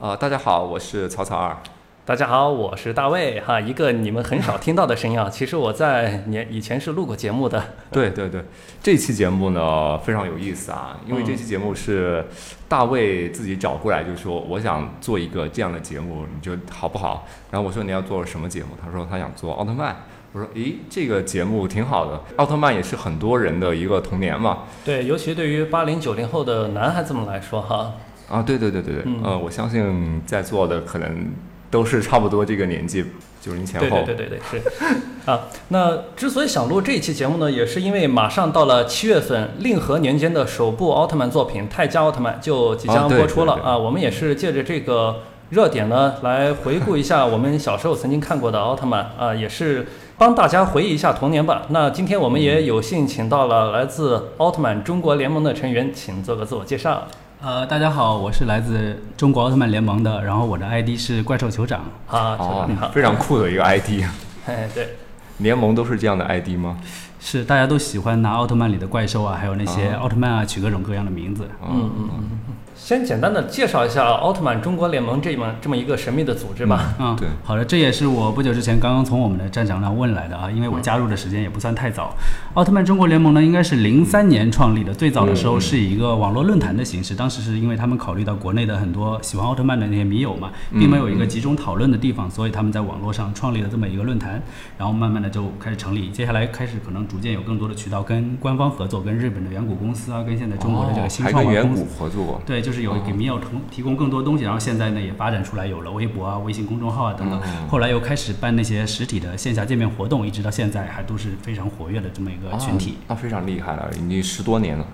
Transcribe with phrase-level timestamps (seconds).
[0.00, 1.56] 啊，大家好，我是草草二。
[2.04, 5.28] 大家好，我是大卫哈，一个你们很少听到的声音啊。
[5.28, 7.60] 其实我在年以前是录过节目的。
[7.90, 8.40] 对对对，
[8.80, 12.24] 这期节目呢非常有意思啊，因为这期节目是
[12.68, 17.26] 大卫自己找过来，就说我想做一个这样的节目，你觉得好不好？
[17.50, 18.68] 然后我说你要做什么节目？
[18.80, 19.96] 他说他想做奥特曼。
[20.32, 24.58] 我说诶，这个节目挺好的，奥特曼也是很多人的一个童年嘛。
[24.84, 27.94] 对，尤其对于八零九零后的男孩子们来说哈。
[28.28, 31.28] 啊，对对对对对，呃，我相信在座的可能
[31.70, 33.04] 都是差不多这个年纪，
[33.40, 34.02] 九零前后。
[34.04, 35.30] 对对对对对，是。
[35.30, 43.76] 啊，那之所以想录这一期节目呢，也是因为马上到了七月份，令和年间的首部奥特曼作品《泰迦奥特曼》就即将播出了啊。
[43.76, 51.62] 我们也是借着这个热点呢，来回顾一下我们小时候曾经看过的奥特曼啊，也是帮大家回忆一下童年吧。
[51.68, 57.06] 那今天我们也有幸请到了来自奥特曼中国联盟的成员，请做个自我介绍。
[57.40, 61.84] 呃，大家好，我是来自中国奥特曼联盟的，然后我的 ID 是怪兽酋长。
[62.08, 64.02] 啊，酋长你好，非常酷的一个 ID。
[64.46, 64.96] 哎，对，
[65.36, 66.76] 联盟都是这样的 ID 吗？
[67.20, 71.48] 是，大家都喜欢拿奥特曼里的怪兽啊，还有那些奥特曼啊，取各种各样的名字。
[71.62, 72.38] 嗯嗯嗯。
[72.78, 76.94] 先简单的介绍一下奥特曼中国联盟这么这么一个神秘的组织吧。
[77.00, 77.28] 嗯，对。
[77.42, 82.14] 好的，这也是我不久之前刚刚从我们的站长那问来的啊，因为我加入的时间也不算太早。
[82.54, 94.40] 奥特曼中国联盟呢，应该是零三年创立的，最早的时候是以一个网络论坛的形式，当时是因为他们考虑到国内的很多喜欢奥特曼的那些迷友嘛，并没有一个集中讨论的地方，所以他们在网络上创立了这么一个论坛，
[94.78, 102.40] 然后慢慢的就开始成立，接下来开始可能逐渐有更多的渠道跟官方合作，跟日本的远古公司啊，跟现在中国的这个新创公司合作。
[102.46, 103.62] 对，就是有给民友同。
[103.70, 107.40] 提供更多东西，然后现在呢也发展出来，有了微博啊、微信公众号啊等等。
[107.66, 112.98] 后来又开始办那些实体的线下见面活动，一直到现在还都是非常活跃的这么一个群体。
[113.06, 114.84] 那非常厉害了，已经十多年了。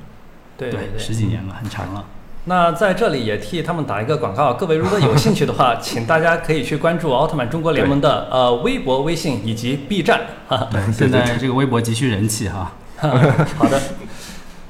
[0.56, 2.04] 对对，十几年了，很长了。
[2.44, 10.20] 那在这里也替他们打一个广告，各位如果有兴趣的话， 请大家可以去关注奥特曼中国联盟的呃微博、微信以及 B 站。
[10.70, 12.72] 对，现在这个微博急需人气哈。
[13.56, 13.80] 好的。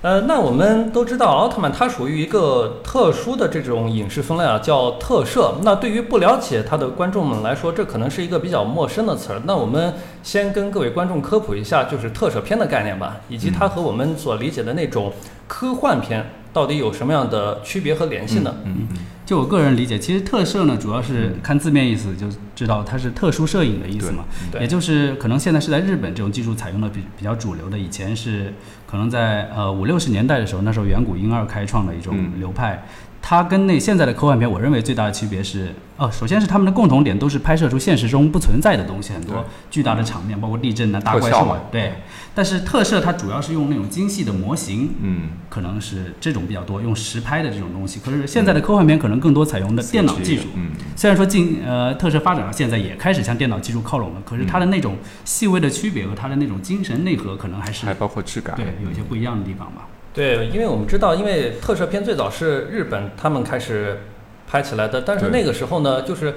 [0.05, 5.55] 呃，那我们都知道奥特曼它属于一个特殊的这种影视分类啊，叫特摄。
[5.63, 9.41] 那对于不了解它的观众们来说，这可能是一个比较陌生的词儿。
[9.47, 15.11] 那我们先跟各位观众科普一下，就是特摄片的概念吧，以及它和我们所理解的那种
[15.49, 18.55] 科幻片到底有什么样的区别和联系呢？
[18.67, 18.99] 嗯嗯。
[19.25, 24.25] 就我个人理解，其实特摄呢，主要是看字面意思就知道它是特殊摄影的意思嘛。
[24.61, 28.55] 也就是可能现在是在日本这种技术采用的比比较主流的，以前是
[28.87, 32.85] 可能在呃五六十年代的时候，那时候远古婴儿开创的一种流派。
[33.27, 41.95] 它跟那现在的科幻片，我认为最大的区别是，哦，首先是他们的共同点都是拍摄出现实中不存在的东西，很多巨大的场面，包括地震啊、大怪兽啊，对。
[42.35, 48.01] 但是特摄它主要是用那种精细的模型，嗯，可能是这种比较多，用实拍的这种东西。
[48.05, 59.87] 可是现在的科幻片可能更多采用的电脑技术，嗯，虽然说进呃特摄发展到现在也开始向电脑技术靠拢了，可是它的那种细微的区别和它的那种精神内核可能还是还包括质感，对，有一些不一样的地方吧。
[60.13, 63.99] 对，因为我们知道，因为特摄片最早是日本他们开始
[64.47, 66.35] 拍起来的，但是那个时候呢，就是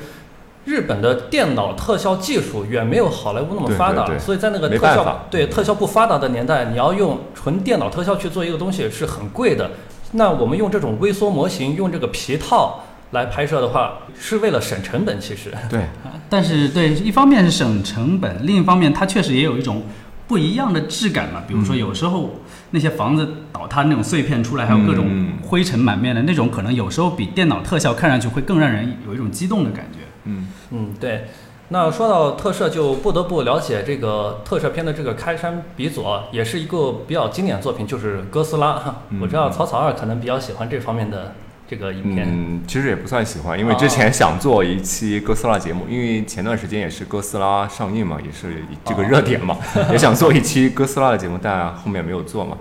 [0.68, 9.72] 日本的电脑特效技术远没有好莱坞那么发达，所以在那个特效对特效不发达的年代，你要用纯电脑特效去做一个东西是很贵的。
[10.12, 15.80] 那我们用这种微缩模型，用这个皮套来拍摄的话，是为了省成本，其实对。
[16.30, 19.84] 但是对，一方面是省成本，另一方面它确实也有一种
[20.28, 21.42] 不一样的质感嘛。
[21.48, 22.32] 比如说有时候。
[22.72, 25.08] 那些房子倒塌那种碎片出来，还有各种
[25.42, 30.00] 灰尘满面的那种，可能有时候比电脑特效看上去会更让人有一种激动的感觉。
[30.28, 31.26] 嗯嗯，对。
[31.70, 39.02] 那说到特摄，就不得不了解这个特摄片的这个开山鼻祖，也是一个比较经典作品，就是哥斯拉。
[39.22, 41.34] 我知道草草二可能比较喜欢这方面的。
[41.70, 49.58] 这个影片，嗯，其实也不算喜欢，因为之前想做一期哥斯拉节目，因为前段时间也是哥斯拉上映嘛，也是这个热点嘛，
[49.92, 52.58] 也想做一期哥斯拉的节目，但后面没有做嘛。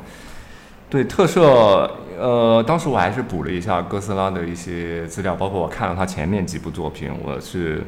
[0.91, 7.83] 对特摄，呃，当时我还是补了一下哥斯拉的一些资料，包括我看了他前面几部作品，我是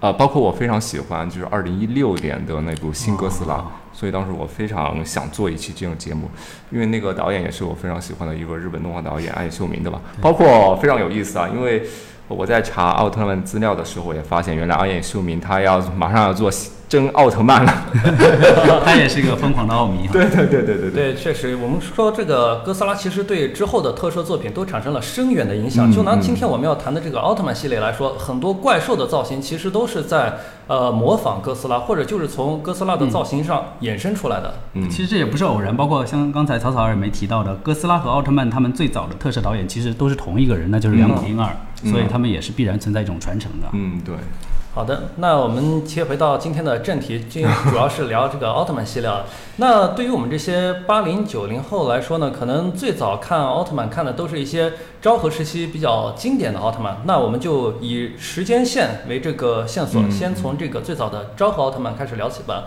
[0.00, 6.28] 呃，包括我非常喜欢就是二零一六年的那部新哥斯拉，所以当时我非常想做一期这种节目，
[6.70, 10.00] 因为那个导演也是我非常喜欢的一个日本动画导演暗秀明的吧。
[10.20, 11.82] 包括非常有意思啊，因为
[12.28, 16.50] 我在查奥特曼资料的时候也发现，原来暗秀明他要马上要做。
[16.90, 17.72] 真奥特曼了，
[18.84, 20.08] 他也是一个疯狂的奥迷。
[20.12, 25.88] 对对对对对对，确实，我们说这个哥斯拉其实对之后的特摄作品都产生了深远的影响。
[25.92, 34.52] 就拿今天我们要谈的这个奥特曼系列来说，很多怪兽的造型其实都是在呃模仿哥斯拉，或者就是从哥斯拉的造型上衍生出来的。
[34.74, 41.48] 嗯，其实这也不是偶然，包括像刚才草草二没提到的，哥斯拉和奥特曼他们最早的特摄导演其实都是同一个人，那就是杨古英二，
[41.84, 43.68] 所以他们也是必然存在一种传承的。
[43.74, 44.16] 嗯，对。
[44.72, 49.10] 好的，那我们切回到今天的正题，今主要是聊这个奥特曼系列。
[49.56, 56.98] 那对于我们这些八零九零后来说呢，可能最早看奥特曼看的都是一些昭和时期比较经典的奥特曼。
[57.04, 62.66] 那我们就以时间线为这个线索，先从这个最早的昭和奥特曼开始聊起吧。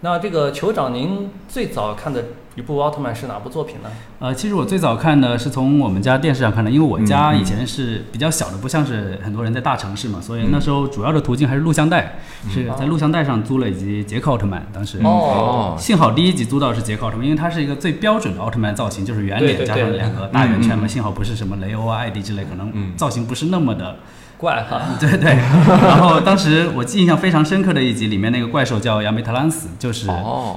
[0.00, 2.24] 那这个酋长，您最早看的
[2.56, 3.90] 一部奥特曼是哪部作品呢？
[4.18, 12.16] 呃，其实我最早看的是从我们家电视上看的，因为我家以前是比较小的，不像是很多人在大城市嘛，所以那时候主要的途径还是录像带，
[12.48, 14.66] 是在录像带上租了一集杰克奥特曼。
[14.72, 20.88] 当时哦，幸好第一集租到是杰克奥特曼，因为它是一个最标准的奥特曼造型，就是圆脸加上两个大圆圈嘛。
[20.88, 23.96] 幸好不是什么雷欧啊、艾迪之类，可能造型不是那么的。
[24.38, 25.34] 怪哈， 对对，
[25.66, 30.06] 然后当时我印象非常深刻的一集里面那个怪兽叫亚美特兰斯，就是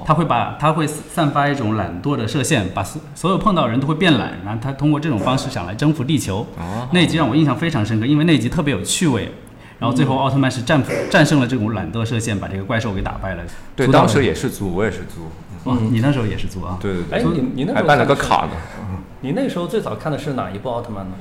[0.04, 6.46] 他会把他会散发一种懒惰的射线，把所所有碰到人都会变懒，然后他通过这种方式想来征服地球。
[6.58, 9.32] 哦那一集让我印象非常深刻，因为那一集特别有趣味。
[9.78, 13.42] 然后最后奥特曼是战战胜了这种懒惰射线，把这个怪兽给打败了。
[13.74, 15.30] 对，当时也是租，我也是租。
[15.64, 16.76] 嗯，你那时候也是租啊？
[16.78, 17.18] 对对对。
[17.18, 18.50] 哎，你你那还办了个卡呢。
[19.22, 21.12] 你那时候最早看的是哪一部奥特曼呢？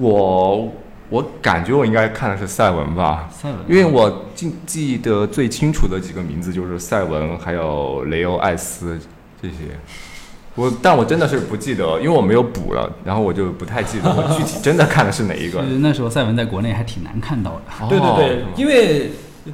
[0.00, 0.72] 我。
[1.08, 8.98] 我感觉我应该看的是赛文吧，赛文，因为我记记得最清楚的几个名字就是赛文，还有雷欧艾斯
[9.40, 9.54] 这些。
[10.54, 15.62] 我，但我真的是不记得，因为我没有补了，然后我就不太记得我具体真的看的是哪一个。
[15.80, 17.88] 那时候赛文在国内还挺难看到的。
[17.88, 19.10] 对对对，因为。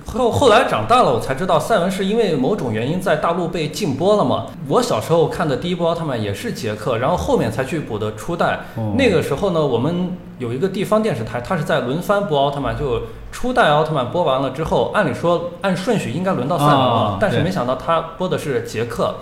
[0.06, 4.46] 后后来长大了，我才知道赛文是因为某种原因在大陆被禁播了嘛。
[4.68, 8.60] 我小时候看的第一部奥特曼也是杰克，然后后面才去补的初代。
[8.96, 19.14] 那个时候呢，我们有一个地方电视台，它是在轮番播奥特曼，就初代奥特曼播完了之后，按理说按顺序应该轮到赛文了，但是没想到他播的是杰克。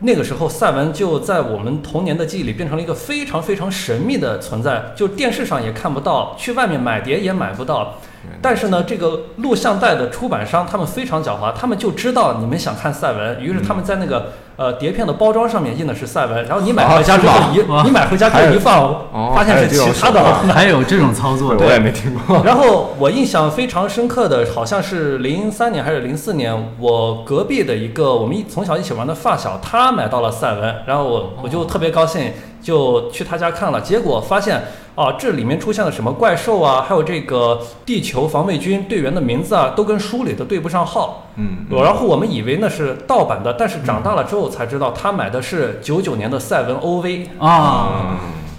[0.00, 7.94] 那个时候赛文就在我们童年的记忆里变成了一个非常非常神秘的存在，就电视上也看不到，去外面买碟也买不到。
[8.40, 20.22] 但是呢，这个录像带的出版商他们非常狡猾，他们就知道你们想看赛文，于是他们在那个呃碟片的包装上面印的是赛文，然后你买回家之后一你买回家之后一放，发现是其他的，
[20.52, 22.42] 还有这种操作，我也没听过。
[22.44, 32.32] 然后我印象非常深刻的好像是零三年还是零四年，我隔壁的一个我们一从小一起玩的发小，他买到了赛文，然后我我就特别高兴，
[32.68, 34.62] 就去他家看了，结果发现。
[34.98, 36.82] 啊，这里面出现了什么怪兽啊？
[36.82, 41.28] 还有这个地球防卫军队员的名字啊，都跟书里的对不上号。
[41.36, 48.18] 嗯，然后我们以为那是盗版的，但是长大了之后才知道，他买的是九九年的赛文 OV 啊。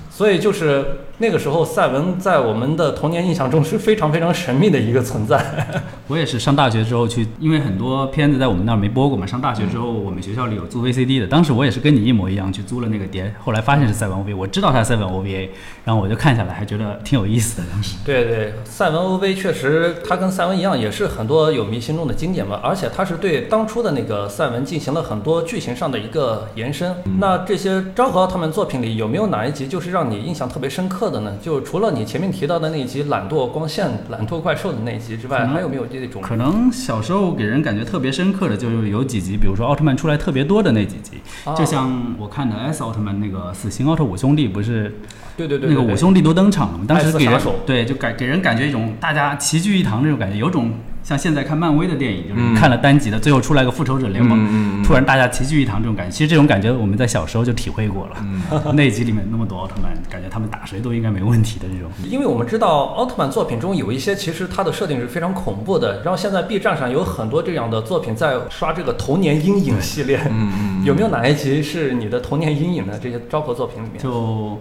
[0.09, 5.37] 所以就是那个时候，赛文在我们的童年印象中是非常非常神秘的一个存在。
[6.07, 9.25] 我也是上大学之后去，因为很多片子在我们那儿没播过嘛。
[9.25, 15.49] 上大学之后，我们学校里有租 VCD 的，当时我也是跟你一模一样去租了那个碟，后来发现是赛文 OV，我知道它是赛文 OVA，
[15.83, 17.67] 然后我就看下来，还觉得挺有意思的。
[17.69, 22.59] 当时，对对，赛文 OV 确实，它跟赛文一样，也是很多有迷心中的经典嘛。
[22.63, 26.95] 而且它是对当初的那个赛文进行了很多剧情上的一个延伸。
[27.19, 31.37] 那这些昭和奥特曼作品里，有没有哪一集就是让你印象特别深刻的呢？
[31.41, 36.21] 就除了你前面提到的那一集懒惰光线、懒惰怪兽的那一集之外，还有没有这种？
[36.21, 41.13] 可能小时候给人感觉特别深刻的，就是有几集，比如说奥特曼出来特别多的那几集，
[41.57, 44.93] 就像我看的 S 奥特曼那个死刑奥特五兄弟，不是？
[45.35, 46.85] 对对对，那个五兄弟都登场了嘛？
[46.87, 50.71] 当时给人对，就感给人感觉一种大家齐聚一堂那种感觉，有种。
[51.01, 58.71] 像现在看漫威的电影，就是看了单集的，最后出来个复仇者联盟，突然大家齐聚一堂这种感觉，其实这种感觉我们在小时候就体会过了。
[58.73, 61.89] 那集里面那么多奥特曼，感觉他们打谁都应该没问题的这种。
[62.07, 70.19] 因为我们知道奥特曼作品中有一些其实它的设定是非常恐怖的，然后现在 B 站上有很多这样的作品在刷这个童年阴影系列。
[70.85, 73.97] 有没有哪一集是你的童年阴影的这些昭和作品里面？
[73.97, 74.59] 就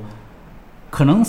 [0.88, 1.22] 可能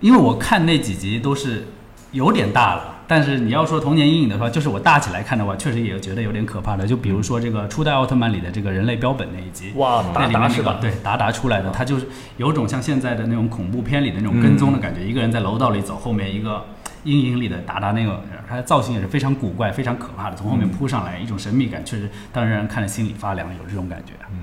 [0.00, 1.66] 因为我看那几集都是
[2.12, 2.99] 有点大了。
[3.10, 6.86] 但是你要说童年阴影的话，就是我大起来看的话，确实也觉得有点可怕的。
[6.86, 10.78] 就比如说这个初代奥特曼里的这个人类标本那一集，哇，达达是吧？
[10.80, 16.64] 对，达达出来的，他就是有种像现在的那种恐怖片里的那种跟踪的感觉，一个人在楼道里走，后面一个
[17.02, 24.12] 阴影里的达达那个，他的造型也是非常古怪、非常可怕的，从后面扑上来，一种神秘感，确实当让人看着心里发凉，有这种感觉。
[24.30, 24.38] 嗯。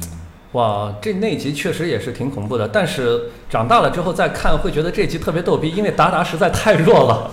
[0.53, 7.31] 哇，这那集确实也是挺恐怖的，但是长大了之后再看，会觉得这集特别逗逼，因为达达实在太弱了，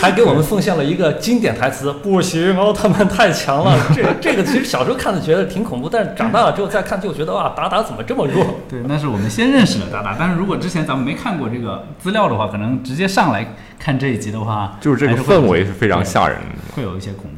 [0.00, 3.76] 还给我们奉献了一个经典台词：“不行，奥特曼太强了。
[3.94, 8.44] ”这这个其实小时候看的觉得挺恐怖，但是长大了之后再看就觉得哇，达达怎么这么弱？
[8.68, 17.37] 对，那是我们先认识了达达，但是如果之前咱们没看过这个资料的话，可能直接上来看这一集的话，就是这个氛围是非常吓人的，会有一些恐怖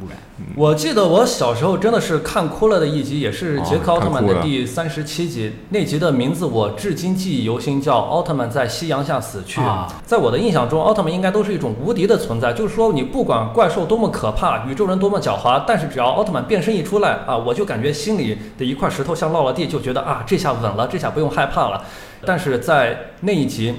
[0.55, 5.53] 我记得我小时候真的是看哭了的一集，也是杰克奥特曼的第三十七集。
[5.69, 9.61] 那集的名字我至今记忆犹新，叫《奥特曼在夕阳下死去》。
[10.05, 21.81] 在我的印象中，奥特曼应该都是一种无敌的存在，就是说你不管怪兽多么可怕，宇宙人多么狡猾，但是只要奥特曼变身一出来啊，我就感觉心里的一块石头像落了地，就觉得啊，这下稳了，这下不用害怕了。
[22.25, 23.73] 但是在那一集，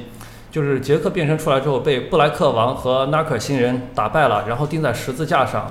[0.50, 5.70] 就是杰克变身出来之后，被布莱克王和纳克星人打败了，然后钉在十字架上。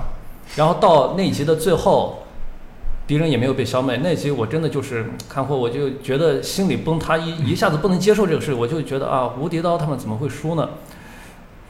[0.56, 2.24] 然后到那集的最后，
[3.06, 3.96] 敌人也没有被消灭。
[4.02, 10.68] 那集我真的就是看后，我就觉得心里崩塌，一一下子不能接受这个事，我就觉得啊，无敌的奥特曼怎么会输呢？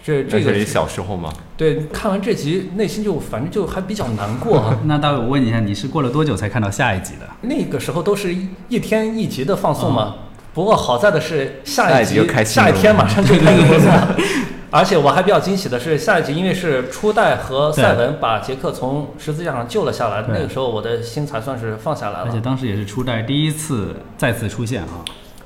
[0.04, 1.32] 这这个小时候吗？
[1.56, 4.74] 对，看完这集内心就反正就还比较难过。
[4.86, 7.28] 那大伟，我问你一下，你是过了多久才看到下一集的？
[7.42, 8.34] 那个时候都是
[8.68, 10.16] 一天一集的放送嘛。
[10.52, 14.16] 不过好在的是下一集下一天马上就开播了。
[14.72, 22.24] 而且我还比较惊喜的是，下一集因为是初代和赛文把杰克从十字架上救了下来，那个时候我的心才算是放下来了。
[22.24, 25.04] 而且当时也是初代第一次再次出现啊。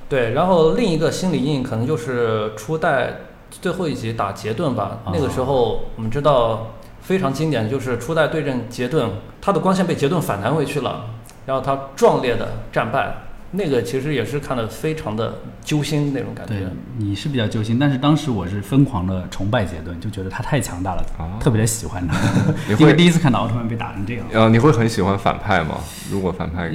[0.09, 3.15] 对，然后另一个心理阴影可能就是初代
[3.51, 5.01] 最后一集打杰顿吧。
[5.13, 6.69] 那个时候我们知道
[7.01, 9.11] 非常经典，就是初代对阵杰顿，
[9.43, 11.05] 他的光线被杰顿反弹回去了，
[11.47, 13.26] 然后他壮烈的战败。
[13.57, 15.35] 那个其实也是看得非常的
[15.65, 16.55] 揪心那种感觉。
[16.55, 16.67] 对，
[16.99, 21.03] 你是比较揪心，但是当时我是疯狂的崇拜杰顿，就觉得他太强大了，
[21.41, 22.15] 特别的喜欢他。
[22.69, 24.27] 你会第一次看到奥特曼被打成这样。
[24.33, 25.77] 呃，你会很喜欢反派吗？
[26.11, 26.69] 如果反派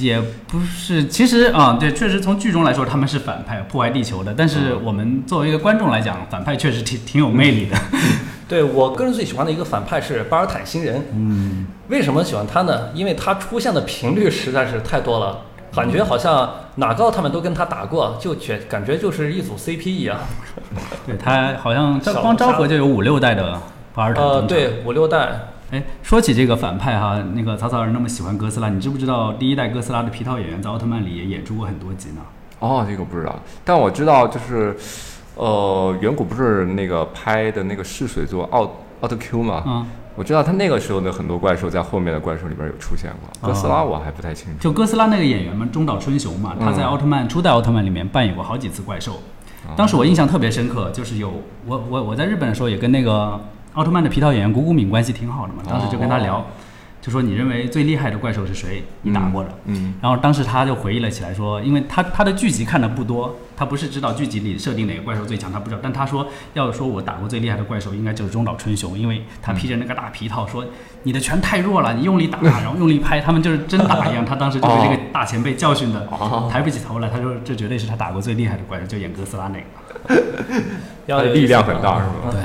[0.00, 4.34] 也不是，其实啊，对，确实从剧中来说他们是反派，破坏地球的。
[4.36, 7.76] 但是我们作为一个观众来讲，反派确实挺挺有魅力的。
[8.48, 11.02] 对我个人最喜欢的一个反派是巴尔坦星人。
[11.14, 11.66] 嗯。
[11.88, 12.88] 为什么喜欢他呢？
[12.94, 15.38] 因为他出现的频率实在是太多了。
[15.74, 20.18] 感觉好像哪个奥特曼都跟他打过，就觉感觉就是一组 CP 一样。
[21.06, 23.60] 对他好像光昭和就有五六代的
[23.94, 24.24] 巴尔坦。
[24.24, 25.48] 呃，对，五六代。
[25.70, 32.20] 哎，说起这个反派哈，那个曹操人那么喜欢哥斯拉，你知不知道第一代哥斯拉的皮套演员在奥特曼里也演出过很多集呢？
[32.60, 34.76] 哦，这个不知道，但我知道就是，
[35.34, 39.64] 呃，远古不是那个拍的那个试水作奥奥特 Q 嘛？
[39.66, 39.86] 嗯。
[40.16, 44.58] 我知道他那个时候的很多怪兽在后面的怪兽里边有出现过，哥斯拉我还不太清楚。
[44.60, 49.20] 就哥斯拉那个演员嘛，中岛春雄嘛，他在奥特曼初代奥特曼里面扮演过好几次怪兽。
[49.76, 51.32] 当时我印象特别深刻，就是有
[51.66, 53.40] 我我我在日本的时候也跟那个
[53.72, 56.44] 奥特曼的皮套演员谷谷敏关系挺好的嘛，当时就跟他聊。
[57.00, 58.82] 就说你认为最厉害的怪兽是谁？
[59.02, 59.50] 你打过的。
[59.66, 59.94] 嗯。
[60.00, 65.80] 然后当时他就回忆了起来，说，因为他他的剧集看的不多，他不是知道剧集里设定哪个怪兽最强，他不知道。
[65.82, 70.64] 但他说，要说我打过最厉害的怪兽，应该就是中岛春雄，因为他披着那个大皮套，说
[71.02, 74.24] 你的拳太弱了，你用力打， 然后用力拍，他们就是真打一样。
[74.24, 76.08] 他当时就被这个大前辈教训的
[76.50, 77.08] 抬不起头来。
[77.08, 80.62] 他说这绝对是他打过最厉害的怪兽，就演哥斯拉那个。
[81.06, 82.12] 要力量很大是吗？
[82.32, 82.40] 对。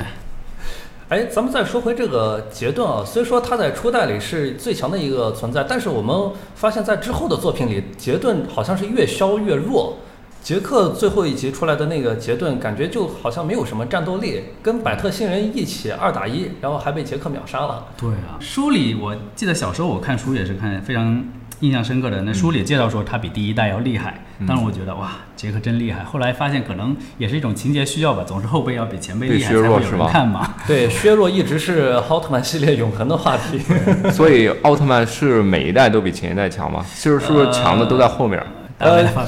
[1.08, 9.96] 哎，咱们再说回这个杰顿啊，虽说他在初代里是最强的一个存在，但是我们发现，在之后的作品里，杰顿好像是越削越弱。
[10.42, 17.86] 杰克最后一集出来的那个杰顿，感觉就好像没有什么战斗力，跟百特星人一起二打一，然后还被杰克秒杀了。
[17.96, 21.22] 对啊，书里我记得小时候我看书也是看非常。
[21.60, 26.02] 印象深刻的那书里介绍说他比第一代要厉害，当时我觉得哇，杰克真厉害。
[26.02, 30.54] 后来发现可能也是一种情节需要吧，总是后辈要比前辈厉害才会有人看嘛。
[30.66, 33.60] 对，削弱一直是奥特曼系列永恒的话题。
[34.10, 36.82] 所以奥特曼是每一代都比前一代强吗？
[36.98, 38.40] 就是是不是强的都在后面？
[38.40, 38.46] 呃，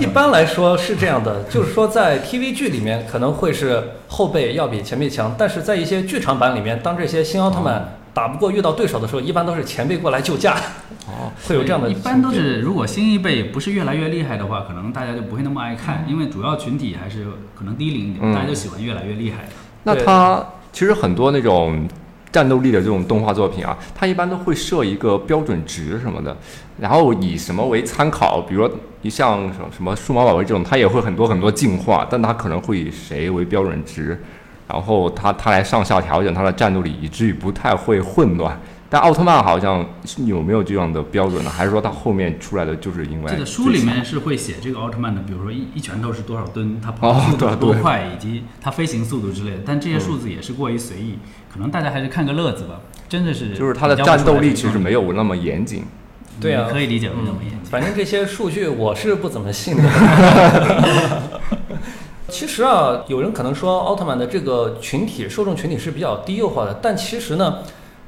[0.01, 7.97] 一般来说是这样的，就是说在 TV 剧里面可能会是后辈要比前辈强，但是在一些剧场版里面，当这些新奥特曼。
[8.15, 10.55] 打不过遇到对手的时候，一般都是前辈过来救驾。
[11.07, 11.89] 哦， 会有这样的。
[11.89, 17.25] 一般都是，如果新一辈不是越来越厉害的话，可能大家就不会那么爱看，因为主要群体还是
[17.59, 19.53] 可能低龄一点，大家就喜欢越来越厉害的。
[19.85, 21.89] 那他其实很多那种
[22.33, 26.35] 战斗力的这种动画作品啊，它一般都会设一个标准值什么的，
[26.79, 28.41] 然后以什么为参考？
[28.41, 34.19] 比如说，你像什么什么数码宝贝这种，它也会很多很多进化，但它可能会以谁为标准值？
[34.67, 38.59] 然后它它来上下调整它的战斗力，以至于不太会混乱。
[38.93, 39.89] 但奥特曼好像
[40.27, 41.51] 有没有这样的标准呢？
[41.51, 49.63] 还是说它后面出来的就是因为这个书里面是会写这个奥特曼的，比如说一一拳头是多少吨，他跑速度多快，以及他飞行速度之类的。
[49.65, 51.19] 但这些数字也是过于随意，
[51.51, 52.83] 可能大家还是看个乐子吧。
[53.09, 55.85] 真的是，就是他的战斗力其实没有那么严谨。
[56.39, 57.61] 对啊，可以理解为那么严谨。
[57.65, 61.23] 反正这些数据我是不怎么信的。
[62.29, 67.61] 其实啊，有人可能说奥特曼的这个群体受众群体是比较低幼化的，但其实呢。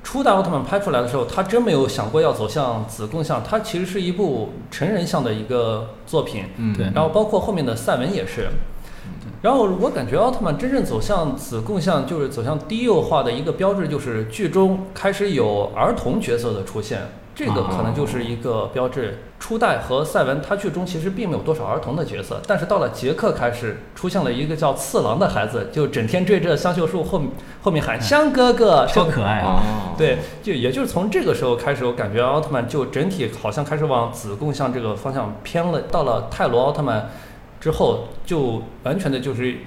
[0.04, 6.44] 初代奥特曼拍出来的时候，他真没有想过要走向子贡向，它其实是一部成人向的一个作品。
[6.58, 6.84] 嗯，对。
[6.94, 8.49] 然后包括后面的赛文也是。
[9.42, 17.00] 然后我感觉奥特曼真正走向子贡向，就是走向低幼化的一个标志，就是剧中开始有儿童角色的出现。
[17.34, 19.18] 这个可能就是一个标志。
[19.40, 27.20] 初代和赛文，他剧中其实并没有多少儿童的角色，但是到了杰克开始出现了一个叫次郎的孩子，就整天追着香秀树后
[27.60, 29.92] 后面喊香哥哥，超可爱啊！
[29.98, 35.82] 对，就也就是从这个时候开始，我感觉奥特曼就整体好像开始往子贡向这个方向偏了。
[35.90, 37.10] 到了泰罗奥特曼
[37.60, 39.58] 之后，就完全的就是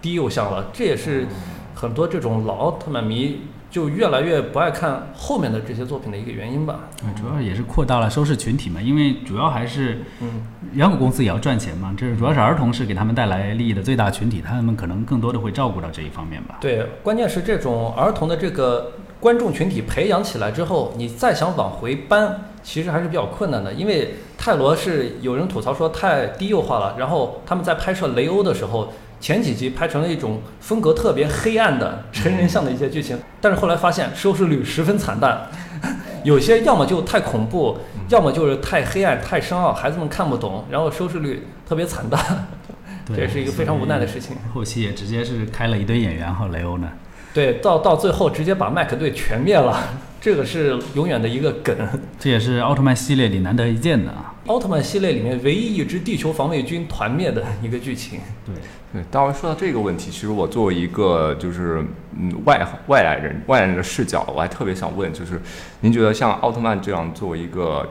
[0.00, 0.68] 低幼向了。
[0.72, 1.26] 这也是
[1.74, 3.40] 很多这种老奥特曼迷。
[3.76, 6.88] 就越来越不爱看后面的这些作品的一个原因吧。
[7.04, 11.94] 嗯，主要也是扩大了收视群体嘛，因为主要还是，嗯，养狗公司也要赚钱嘛。
[11.94, 16.56] 这是主要是儿童是给他们带来利益的最大群体，他们可能更多的会照顾到这一方面吧。
[16.58, 23.74] 对，关键是这种儿童的这个观众群体培养起来之后，你再想往回搬，其实还是比较困难的。
[23.74, 28.90] 因为泰罗是有人吐槽说太低幼化了，然后他们在拍摄雷欧的时候。
[29.18, 35.48] 前几集拍成了一种风格特别黑暗的成人向的一些剧情， 但是后来发现收视率十分惨淡，
[36.22, 42.48] 有些要么就太恐怖，要么就是太黑暗、太深奥，孩子们看不懂，然后收视率特别惨淡，
[43.08, 44.36] 这也是一个非常无奈的事情。
[44.52, 46.88] 后期也直接是开了一堆演员和雷欧呢。
[47.32, 49.78] 对，到到最后直接把麦克队全灭了，
[50.20, 51.76] 这个是永远的一个梗。
[52.18, 54.34] 这也是奥特曼系列里难得一见的啊。
[54.46, 58.20] 奥特曼系列里面唯一一支地球防卫军团灭的一个剧情。
[58.46, 58.54] 对。
[58.96, 61.84] 对，大卫说到这个问题，其实我作为一个就是
[62.18, 65.38] 嗯外外来人外来人的视角，我还特别想问，就是
[65.80, 67.86] 您觉得像奥特曼这样作为一个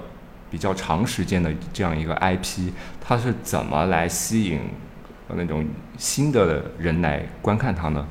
[0.49, 4.61] 比较长时间的这样一个 IP，它是怎么来吸引
[5.27, 5.63] 那种
[5.95, 8.03] 新的人来观看它呢？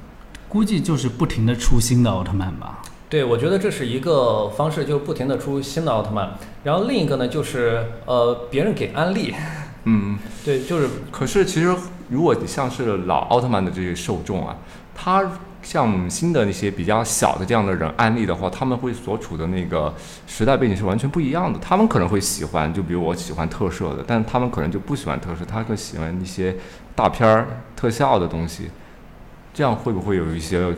[0.48, 2.80] 估计就是不停的出新的奥特曼吧。
[3.08, 6.32] 对，我觉得这是一个方式，就是不停的出新的奥特曼。
[6.62, 9.34] 然后另一个呢，就是呃别人给安利。
[9.82, 10.88] 嗯，对，就是。
[11.10, 11.74] 可是其实。
[12.08, 14.56] 如果像是老奥特曼的这些受众啊，
[14.94, 15.24] 他
[15.62, 19.92] 像新的那些比较小的这样的人案例的话，他们会所处的那个
[20.26, 21.58] 时代背景是完全不一样的。
[21.58, 26.56] 他们可能会喜欢，就比如我喜欢特摄的，但他们可能就不喜欢特摄，他更喜欢一些
[26.94, 28.70] 大片儿特效的东西。
[29.52, 30.74] 这样会不会有一些？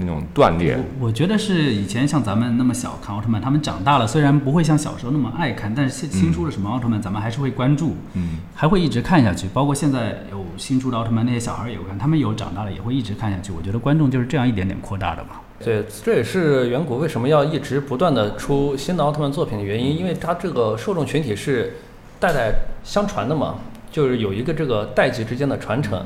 [0.00, 9.46] 那种断裂，我觉得是以前像咱们那么小看奥特曼，他们长大了，虽然不会像小时候那么爱看，但是新新出了什么奥特曼，咱们还是会关注，嗯，还会一直看下去。
[9.52, 13.52] 包括现在有新出的奥特曼，那些小孩也会看，他们有长大了也会一直看下去。
[13.52, 15.42] 我觉得观众就是这样一点点扩大的吧。
[15.62, 21.74] 对，这也是远古为什么要一直不断的出新的奥特曼作品的原因，因为它这个受众群体是
[22.18, 23.56] 代代相传的嘛，
[23.90, 26.04] 就是有一个这个代际之间的传承。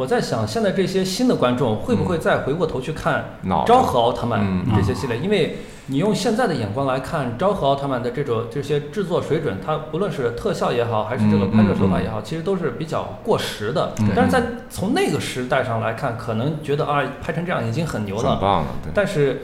[0.00, 3.22] 我在想，现在这些新的观众会不会再回过头去看
[3.66, 4.40] 《昭和奥特曼》
[4.74, 5.18] 这些系列？
[5.18, 5.58] 因为
[5.88, 13.92] 你用现在的眼光来看，《昭和奥特曼》的这种这些制作水准，它不论是特效也好，还是这个拍摄手法也好，其实都是比较过时的。
[14.16, 18.30] 但是在从那个时代上来看，可能觉得啊，拍成这样已经很牛了。
[18.30, 18.90] 很棒了，对。
[18.94, 19.42] 但是。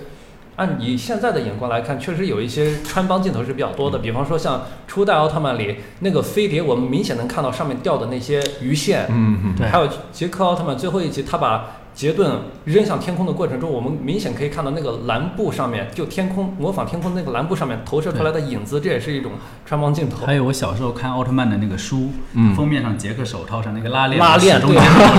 [0.56, 3.98] 按你现在的眼光来看，确实有一些穿帮镜头是比较多的。
[3.98, 9.06] 比方说像初代奥特曼里那个飞碟，我们明显能看到上面掉的那些鱼线。
[9.10, 9.54] 嗯嗯。
[9.56, 9.68] 对。
[9.68, 19.32] 还有杰克奥特曼最后一集，他把杰顿扔向天空的过程中，我们明显可以看到那个蓝布上面，就天空模仿天空那个蓝布上面投射出来的影子，这也是一种
[19.66, 20.24] 穿帮镜头。
[20.24, 22.08] 还有我小时候看奥特曼的那个书，
[22.56, 24.18] 封面上杰克手套上那个拉链。
[24.18, 24.58] 拉链。
[24.60, 24.76] 对。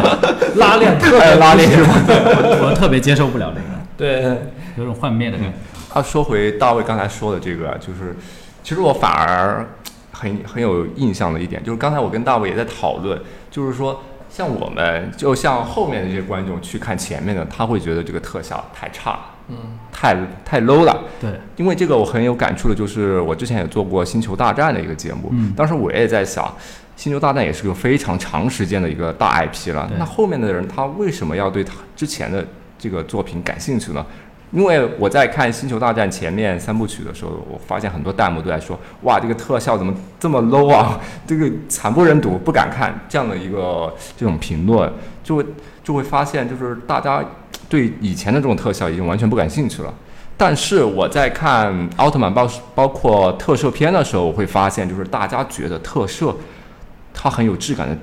[0.58, 1.94] 拉链特别拉链是吗？
[2.64, 3.68] 我特别接受不了这个。
[3.96, 4.38] 对。
[4.78, 5.54] 有种幻灭的感觉。
[5.90, 8.16] 他说回大卫刚才说的这个，就是
[8.64, 9.66] 其实我反而
[10.12, 19.56] 很很有印象的一点，就是刚才我跟大卫也在讨论，就是说像我们就像后面的这些观众去看前面的，他会觉得这个特效太差，嗯，
[19.92, 21.04] 太太 low 了。
[21.20, 26.46] 对，因为这个我很有感触的，就是我之前也做过《星球大战》的一个节目，嗯当时我也在想，
[26.96, 32.46] 《星球大战》也是个非常长时间的一个大 IP 了，那后面的人他为什么要对他之前的
[32.78, 34.06] 这个作品感兴趣呢？
[34.52, 41.00] 因为我在看《星球大战》前面三部曲的时候，我发现很多弹幕都在说：“哇，这个特效怎么这么 low 啊？
[41.28, 45.46] 这个惨不忍睹，不敢看。”这样的一个这种评论，就会
[45.84, 47.24] 就会发现，就是大家
[47.68, 49.94] 对以前的这种特效已经完全不感兴趣了。
[50.38, 56.34] 但是我在看奥特曼包包括特摄片的时候，我会发现，就是大家觉得特摄
[57.14, 57.98] 它很有质感的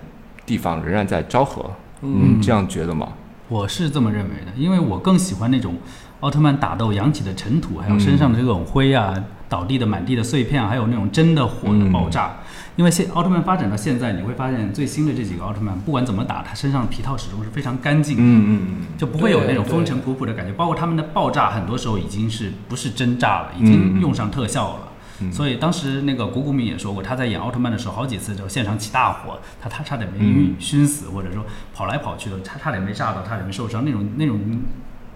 [0.44, 1.70] 地方，仍然在昭和。
[2.02, 3.14] 嗯，这样觉得吗？
[3.48, 5.76] 我是这么认为的，因为我更喜欢那种
[6.24, 9.14] 奥特曼打斗扬起的尘土，还有身上的这种灰啊，
[9.46, 12.36] 倒地的满地的碎片，还有那种真的火的爆炸。
[12.76, 20.52] 因为现奥特曼发展到现在，你会发现最新的这几个奥特曼，不管怎么打，他身上的皮套始终是非常干净，嗯嗯嗯，就不会有那种风尘仆仆的感觉。
[20.54, 25.30] 包括他们的爆炸，很多时候已经是不是真炸了，已经用上特效了。
[25.30, 33.84] 所以当时那个古古米也说过，他在演奥特曼的时候，好几次就现场起大火，他他差点被晕熏死，或者说跑来跑去的，差差点没炸到，差点没受伤。
[33.84, 34.40] 那种那种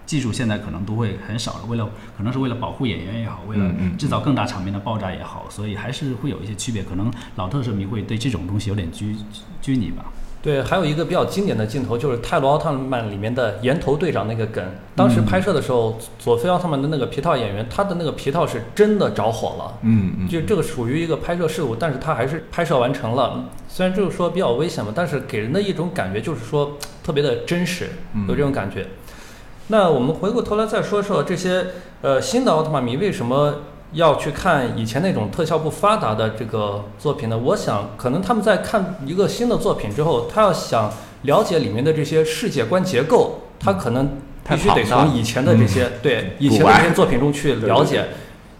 [0.09, 1.59] 技术现在可能都会很少了。
[1.67, 6.81] 为了可能是为了保护演员也好，为了制造更大场面的爆炸也好，所以还是会有一些区别。
[6.81, 9.15] 可能老特摄迷会对这种东西有点拘
[9.61, 10.05] 拘泥吧。
[10.41, 14.65] 对，还有一个比较经典的镜头就是泰罗奥特曼里面的岩头队长那个梗。
[14.95, 19.77] 当时拍摄的时候，佐菲奥特曼的那个皮套演员，他的那个皮套是真的着火了。
[19.83, 20.27] 嗯嗯。
[20.27, 23.47] 就这个属于一个拍摄事故，但是他还是拍摄完成了。
[23.67, 27.89] 虽然就是说比较危险嘛，但是给人的一种感觉就是说特别的真实，
[28.27, 28.87] 有这种感觉。
[29.69, 31.65] 那我们回过头来再说说这些
[32.01, 33.55] 呃新的奥特曼迷为什么？
[33.93, 37.35] 要去看以前那种特效不发达的这个作品呢？
[37.35, 44.07] 我想，可能他们在看一个新的作品之后，他要想了解里面的这些世界观结构，他可能
[44.47, 48.09] 必须得从以前的这些对以前的这些作品中去了解，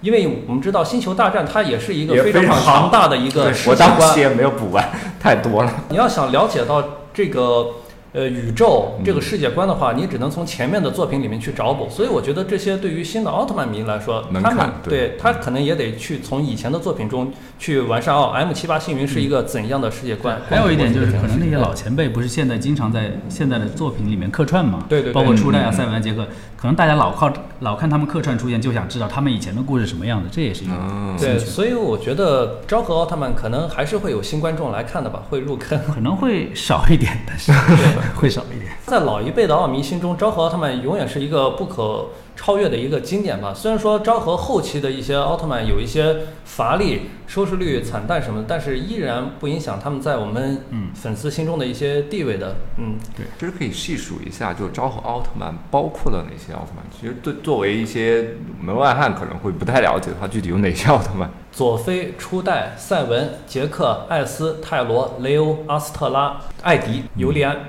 [0.02, 3.91] 因为我们知道《星球大战》它也是一个非常庞大的一个世界观。
[3.91, 5.72] 我当时也没有补完，太多了。
[5.89, 7.67] 你要想了解到这个。
[8.12, 11.88] 呃，宇宙这个世界观的话，你只能从前面的作品里面去找补。
[11.89, 18.32] 所以我觉得这些对于新的奥特曼迷来说，他们对他可能也得去从以前的作品中去完善哦。
[18.34, 20.41] M 七八星云是一个怎样的世界观？
[20.50, 24.86] 还有一点就是，可能那些老前辈不是现在经常在现在的作品里面客串嘛？
[24.89, 30.74] 对对，包括初代啊、赛文杰克，可能大家老靠老看他们客串出现，就想知道他们以前的故事什么样的，这也是一个
[31.19, 31.38] 对。
[31.38, 37.52] 所以我觉得昭和奥特曼可能还是会有新观众来看的吧，会入坑，可能会少一点，但是
[38.15, 38.72] 会少一点。
[38.86, 43.54] 在老一辈的奥迷心中，昭和奥特曼永远是一个不可超越的一个经典吧。
[43.54, 50.63] 虽然说昭和后期的一些奥特曼有一些乏力、收视率惨淡什么的，但是依然不影响他们在我们
[50.95, 52.56] 粉丝心中的一些地位的。
[52.78, 56.84] 嗯，对，其实可以细数一下，就昭和奥特曼包括了哪些奥特曼。
[56.98, 61.30] 其实对作为一些门外汉可能会不太了解的话，具体有哪些奥特曼？
[61.52, 67.56] 佐菲、初代、赛文、杰克、艾斯、泰罗、雷欧、阿斯特拉、艾迪、尤利安。
[67.56, 67.62] 嗯。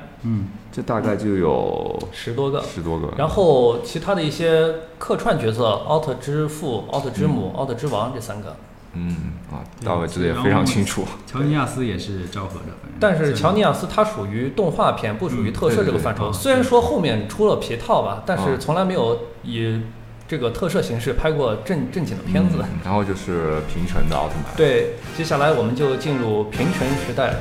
[0.72, 3.12] 这大概就有十多个，十多个。
[3.16, 8.56] 然后其他的一些客串角色，奥特之父、奥特之母、奥特之王这三个。
[8.92, 11.04] 嗯啊，大卫记得也非常清楚。
[11.24, 16.33] 乔尼亚斯也是昭和的，但是乔尼亚斯他属于动画片，不属于特摄这个范畴。
[16.33, 19.80] 虽然说后面出了皮套吧，但是从来没有以
[20.26, 22.59] 这个特摄形式拍过正正经的片子。
[22.85, 24.56] 然后就是平成的奥特曼。
[24.56, 27.37] 对，接下来我们就进入平成时代。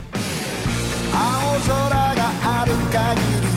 [2.61, 3.47] ある限り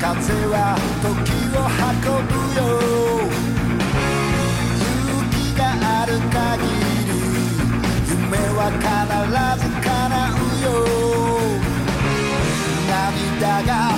[0.00, 1.06] 風は時
[1.54, 2.60] を運ぶよ
[4.74, 5.62] 勇気が
[6.02, 7.14] ある限り
[8.10, 8.90] 夢は必
[9.62, 9.94] ず叶
[10.34, 10.66] うよ
[12.90, 13.97] 涙が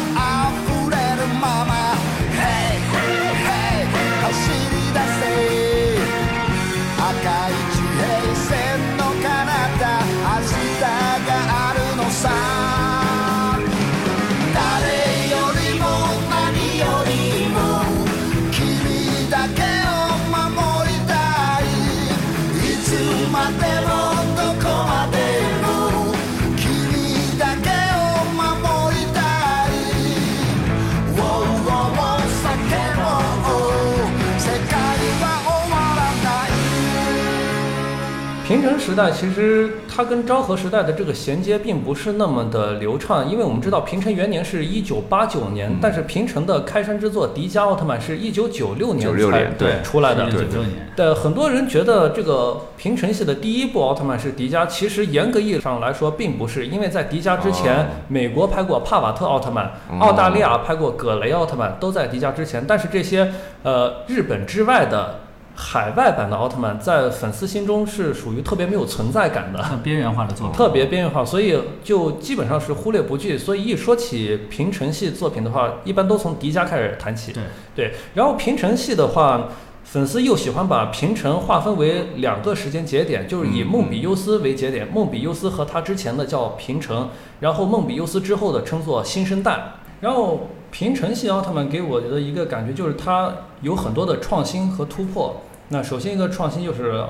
[38.90, 50.29] 时代其实它跟昭和时代的这个衔接并不是那么的流畅，因为我们知道平成元年是一九八九年，但是平成的开山之作迪迦奥特曼是一九九六年才对出来的。
[50.29, 50.90] 九六年。
[50.96, 62.64] 对，很多人觉得这个平成系的第一部奥特曼是迪迦，其实严格意义上来说并不是，因为在迪迦之前，美国拍过帕瓦特奥特曼，澳大利亚拍过葛雷奥特曼，都在迪迦之前。
[62.66, 65.20] 但是这些呃日本之外的。
[65.62, 73.37] 海外版的奥特曼在粉丝心中是属于特别没有存在感的，边缘化的作品，特别边缘化，所以就基本上是忽略不计。
[73.37, 77.33] 所以一说起平成系作品的话，一般都从迪迦开始谈起。
[77.33, 77.42] 对
[77.77, 79.49] 对，然后平成系的话，
[79.85, 89.75] 粉丝又喜欢把平成划分为两个时间节点，就是以梦比优斯为节点，梦比优斯和他之前的叫平成，然后梦比优斯之后的称作新生代。
[90.01, 95.42] 然后平成系奥特曼给我的一个感觉就是它有很多的创新和突破。
[95.73, 97.05] 那首先一个创新就是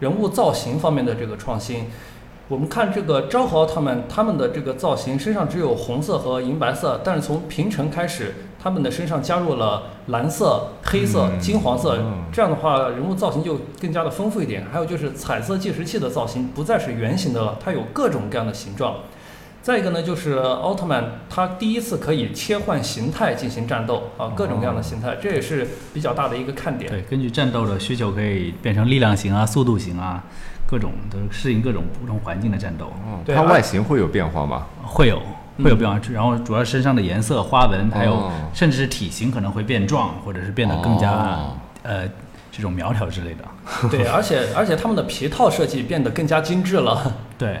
[0.00, 1.86] 人物造型方面的这个创新。
[2.46, 11.96] 我们看这个张豪他们，他们的这个造型身上只有红色和银白色，但是从平成开始，他们的身上加入了蓝色、黑色、金黄色，
[12.30, 14.66] 这样的话人物造型就更加的丰富一点。
[14.70, 18.96] 还有就是彩色计时器的造型不再是圆形的了，它有各种各样的形状。
[19.62, 26.90] 再一个呢，就是奥特曼他第一次可以切换形态进行战斗啊，各种各样的形态，这也是比较大的一个看点。
[26.90, 30.22] 对，根据战斗的需求可以变成力量型啊、速度型啊。
[30.64, 32.90] 各种都适应各种不同环境的战斗，
[33.26, 34.66] 它外形会有变化吗？
[34.82, 35.20] 会有，
[35.62, 36.00] 会有变化。
[36.10, 41.38] 然后主要身上的颜色、花纹，还有甚至是体型可能会变壮，或者是变得更加
[41.82, 42.08] 呃
[42.50, 43.88] 这种苗条之类的。
[43.90, 47.16] 对，而且而且他们的皮套设计变得更加精致了。
[47.36, 47.60] 对，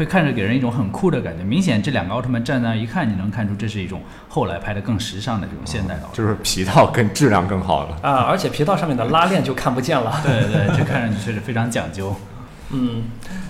[0.00, 1.44] 会看着给人一种很酷的感觉。
[1.44, 8.22] 明显这两个奥特曼站在一看，你能看出这是一种后来拍的更时尚的这种现代的，就是皮套更质量更好了啊！
[8.22, 10.18] 而且皮套上面的拉链就看不见了。
[10.24, 12.16] 对对，这看上去确实非常讲究。
[12.70, 13.02] 嗯，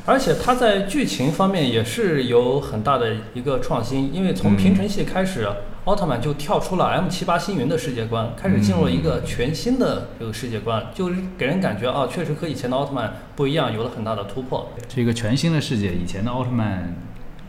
[0.05, 5.49] 而且它在剧情方面也是有很大的一个创新，因为从平成系开始，
[5.87, 14.71] 奥特曼就跳出了 M 七八星云的世界观，开始进入了一个全新的这个世界观，就是给人感觉啊，确实和以前的奥特曼不一样，有了很大的突破。
[14.93, 16.95] 是一个全新的世界，以前的奥特曼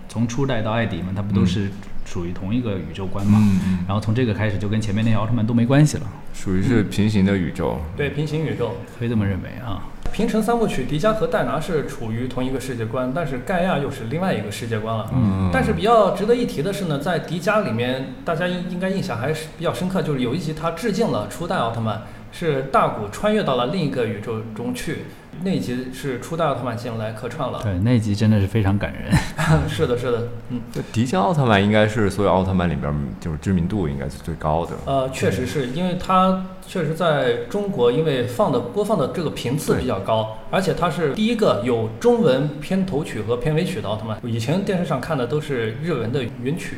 [0.08, 1.70] 从初代到艾迪嘛，它不都是
[2.06, 3.38] 属于同一个宇宙观嘛？
[3.86, 7.82] 然后从这个开始就跟前面那些奥特曼都没关系了，属于是平行的宇宙。
[7.98, 9.84] 对，平行宇宙可以这么认为啊。
[10.12, 15.10] 平成三部曲，迪迦和戴拿是处于同一个世界观，但是盖亚又是另外一个世界观了。
[15.14, 15.50] 嗯。
[15.52, 25.06] 但是比较值得一提的是呢，在迪迦里面，大家应应该印象还是比较深刻，就是有一集他致敬了初代奥特曼，是大古穿越到了另一个宇宙中去。
[25.44, 29.12] 那集是初代奥特曼进来客串了，对，那集真的是非常感人。
[29.68, 30.62] 是的，是的，嗯，
[30.94, 34.74] 迪迦奥特曼应该是所有奥特曼里边就是知名度应该是最高的。
[34.86, 44.18] 呃，确实是因为它确实在中国，因为放的播放的这个频次比较高，而且它是第一个有中文片头曲和片尾曲的奥特曼。
[44.24, 46.78] 以前电视上看的都是日文的原曲，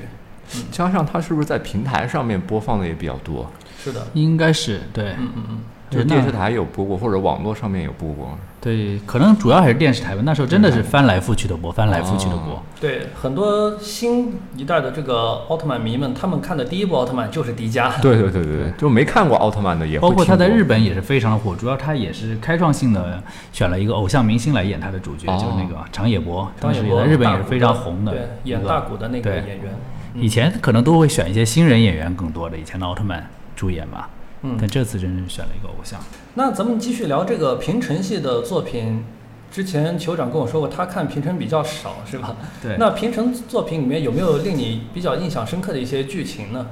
[0.71, 3.51] 加上它是不是在平台上面播放的也比较多？
[3.77, 5.59] 是的，应该是对，嗯嗯嗯。
[5.93, 8.37] 就是电视台有播过，或者网络上面有播过。
[8.59, 10.21] 对，可能主要还是电视台吧。
[10.23, 12.63] 那时候真的是翻来覆去的播，翻来覆去的播。
[12.79, 17.91] 对，很多新一代的这个奥特曼迷们，他们看的第一部奥特曼就是迪迦。
[18.01, 29.75] 对对对对对，就没看过奥特曼的也包括他在日本也是非常的火，主要他也是开创性的选了一个偶像明星来演他的主角，就是那个长野博，当时在日本也是非常红的，对，演大古的那个演员。
[30.15, 33.27] 以前可能都会选一些新人演员更多的，以前的奥特曼
[33.57, 34.05] 主演嘛。
[34.43, 35.99] 嗯，但这次真是选了一个偶像。
[36.35, 39.03] 那咱们继续聊这个平成系的作品。
[39.51, 42.35] 之前酋长跟我说过，他看平成比较少，是吧？
[42.59, 42.75] 对。
[42.79, 46.65] 那平成作品里面有没有令你比较印象深刻的一些剧情呢？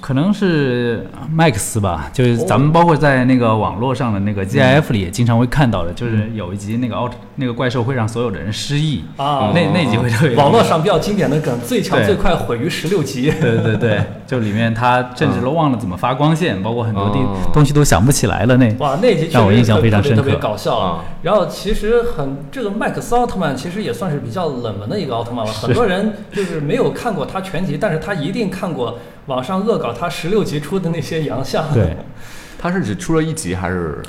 [0.00, 10.36] 可能是麦克斯吧，就是咱们包括在那个网络上的那个 GIF 里也经常会看到的，就是有一集那个奥特那个怪兽会让所有的人失忆啊，那那集会特别。
[10.36, 13.30] 网络上比较经典的梗，最强最快毁于十六级。
[13.40, 17.18] 对对对，就里面他甚至都忘了怎么发光线，包括很多地
[17.52, 18.56] 东西都想不起来了。
[18.56, 21.04] 那哇，那集让我印象非常深刻，特别搞笑。
[21.22, 28.97] 然后其实很这个麦克斯奥特曼其实也算是比较冷门的一个奥特曼了，很多人就是没有看过他全集，但是他一定看过。
[29.26, 31.96] 网上恶搞他十六集出的那些洋相，对，
[32.58, 34.02] 他是只出了一集还是？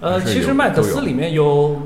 [0.00, 1.76] 呃，其实麦克斯里面有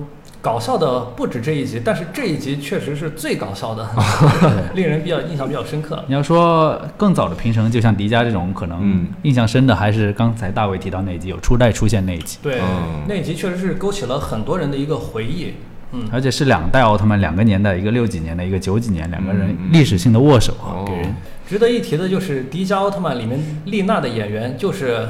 [0.42, 3.88] 搞笑的不止这一集，但是这一集确实是最搞笑的，
[4.74, 6.04] 令人比较印象比较深刻。
[6.08, 12.38] 你要说更早的平成，就像迪迦这种，可能印象深的还是刚才大卫提到那一集有初代出现那一集。
[12.42, 12.60] 对，
[13.08, 15.54] 那一集确实是勾起了很多人的一个回忆。
[15.92, 21.14] 嗯，而且是两代奥特曼，两个年代，一个六几年的，一个九几年，两个人历史性的握手啊，给人。
[21.52, 25.06] 值得一提的就是《迪迦奥特曼》里面丽娜的演员就是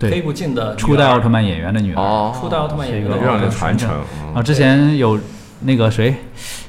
[0.00, 3.88] 黑不进的初代奥特曼演员的女儿，初代奥特曼演员的让人传承。
[4.34, 4.42] 啊。
[4.42, 5.16] 之前有
[5.60, 6.12] 那个谁，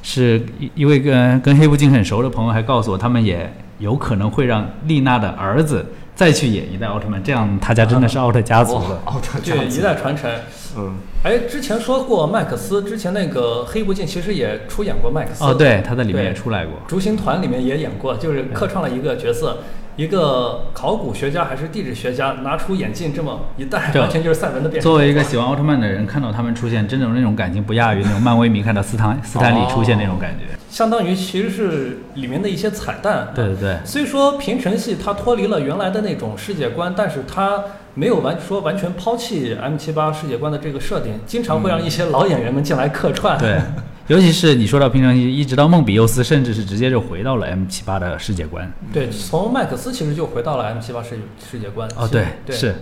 [0.04, 10.30] 是一一位跟跟黑不进很熟的朋友还告诉我，他们也有可能会让丽娜的儿子再去演一代奥特曼，这样他家真的是奥特家族了，奥特对一代传承。
[10.78, 10.96] 嗯，
[11.28, 15.44] 哎，之前说过麦克斯，之前那个黑不进其实也出演过麦克斯。
[15.44, 16.76] 哦，对，他在里面也出来过。
[16.88, 19.58] 竹行团里面也演过，就是客串了一个角色，
[19.98, 24.82] 一个考古学家还是地质学家，拿出眼镜这么一戴，完全就是赛文的变。
[24.82, 30.56] 作为一个喜欢奥特曼的人，看到他们出现，真的那种感情不亚于那种漫威迷看到斯坦斯坦李出现那种感觉。
[30.70, 33.34] 相当于其实是里面的一些彩蛋。
[33.36, 33.78] 对对对。
[33.84, 37.62] 虽说平成系它脱离了原来的那种世界观，但是它。
[37.98, 43.36] 没有完说完全抛弃 M 七八世界观的这个设定，经常会让一些老演员们进来客串。
[43.40, 43.60] 对，
[44.06, 48.72] 尤其是你说到平成期，一直到梦比优斯，甚至是直接就回到了 M 七八的世界观。
[48.94, 51.18] 对，从麦克斯其实就回到了 M 七八世
[51.50, 51.90] 世界观。
[51.96, 52.76] 哦，对，是。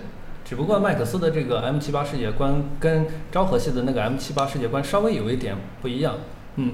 [0.43, 6.15] 只不过麦克斯的这个 M 七八世界观跟昭和系的那个 M 七八世界观稍微有一点不一样。
[6.57, 6.73] 嗯。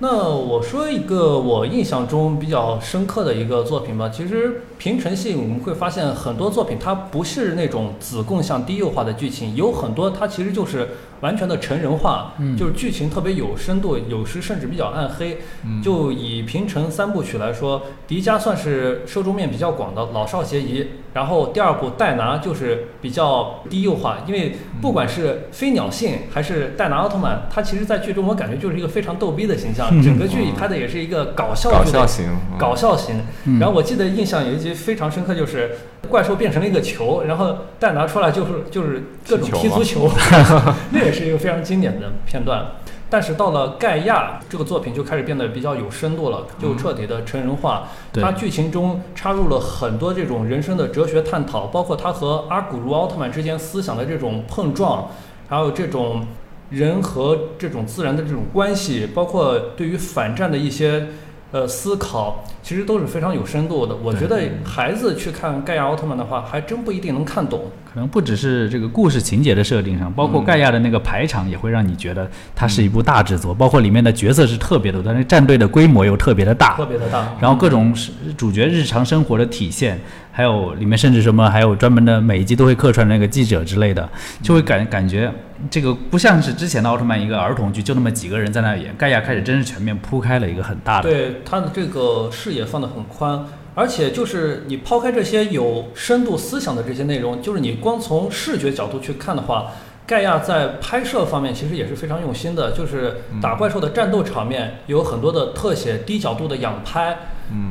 [0.00, 4.08] 那我说一个我印象中比较深刻的一个作品吧。
[4.08, 10.88] 其实平成系我们会发现很多作品，它不是那种子供向低幼化的剧情，有很多它其实就是
[11.24, 15.38] 完全的成人化，就是剧情特别有深度，有时甚至比较暗黑。
[15.82, 20.86] 就以平成三部曲来说，迪迦算是受众面比较广的，老少皆宜。
[21.14, 32.26] 然后第二部戴拿就是比较低幼化，因为不管是飞鸟信还是戴拿奥特曼，他其实在剧中我感觉就是一个非常逗逼的形象，整个剧拍的也是一个搞笑搞笑型，
[32.58, 33.22] 搞笑型。
[33.58, 35.76] 然后我记得印象有一集非常深刻，就是
[36.10, 40.10] 怪兽变成了一个球，然后戴拿出来就是就是各种踢足球，
[40.90, 42.66] 那也是一个非常经典的片段。
[43.08, 47.88] 但是到了盖亚这个作品就开始变得比较有深度了，就彻底的成人化。
[48.12, 55.08] 它剧情中插入了很多这种人生的哲学探讨，包括他和阿古茹奥特曼之间思想的这种碰撞，
[55.48, 56.26] 还有这种
[56.70, 61.06] 人和这种自然的这种关系，包括对于反战的一些。
[61.54, 63.94] 呃，思考其实都是非常有深度的。
[63.94, 67.70] 我觉得孩子去看盖亚奥特曼的话，还真不一定能看懂。
[67.84, 73.54] 可能不只是这个故事情节的设定上，包括盖亚的那个排场也会让你觉得它是一部大制作。
[73.54, 77.24] 包括里面的角色是特别多，但是战队的规模又特别的大，特别的大。
[77.40, 77.94] 然后各种
[78.36, 80.00] 主角日常生活的体现。
[80.36, 84.08] 还有里面甚至什么，还有专门的每一集都会客串那个记者之类的，
[84.42, 85.32] 就会感感觉
[85.70, 88.92] 这个不像是之前的奥特曼一个儿童剧，就那么几个人在那演。
[88.96, 99.70] 盖亚开始真是全面铺开了一个很大的，对他的这个视野放得很宽，而且就是你抛开这些有深度思想的这些内容，就是你光从视觉角度去看的话。
[100.06, 107.16] 盖亚在拍摄方面其实也是非常用心的，就是打怪兽的战斗场面有很多的特写、低角度的仰拍，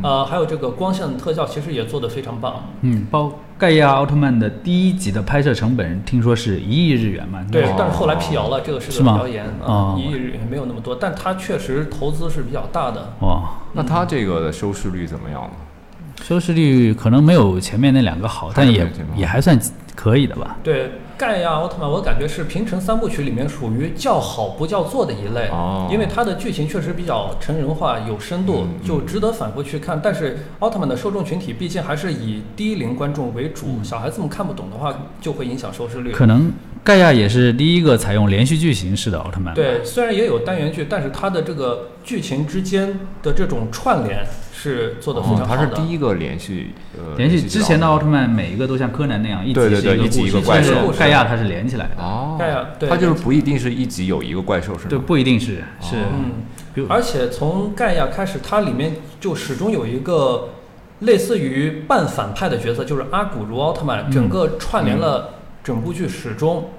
[0.03, 2.63] 呃，还有这个光线的特效，其实也做得非常棒。
[2.81, 7.45] 嗯，包盖亚奥特曼的第一集的拍摄成本听说是一亿日元嘛？
[7.51, 13.13] 对，但是后来辟谣了，这个是个谣言啊，一亿日元没有那么多，但它确实投资是比较大的。
[13.21, 15.51] 哇，那它这个的收视率怎么样呢？
[16.21, 19.59] 收视率可能没有前面那两个好，但也也还算
[19.95, 20.57] 可以的吧。
[20.63, 20.91] 对。
[21.15, 25.47] 盖亚奥特曼，我感觉是平成三部曲里面属于叫好不叫座的一类，
[25.89, 30.01] 因为它的剧情确实比较成人化、有深度，就值得反复去看。
[30.03, 36.11] 但是奥特曼的受众群体毕竟还是以低龄观众为主，小孩子们看不懂的话，就会影响收视率。
[36.11, 36.51] 可能
[36.83, 39.53] 盖亚也是第一个采用连续剧形式的奥特曼。
[39.53, 44.25] 对，虽然也有单元剧，但是它的这个剧情之间的这种串联。
[44.55, 45.57] 是做的非常好的。
[45.57, 50.89] 他是第一个连续，呃，连续之前的奥特曼每一个都像柯南那样，一集是一个怪兽。
[50.97, 52.01] 盖亚它是连起来的。
[52.01, 54.89] 哦，盖亚，它就是不一定是一集有一个怪兽，是吗？
[54.91, 55.97] 对，不一定是是。
[56.75, 60.51] 嗯，而且从盖亚开始，它里面就始终有一个
[60.99, 65.31] 类似于半反派的角色，就是阿古茹奥特曼，整个串联了
[65.63, 66.69] 整部剧始终。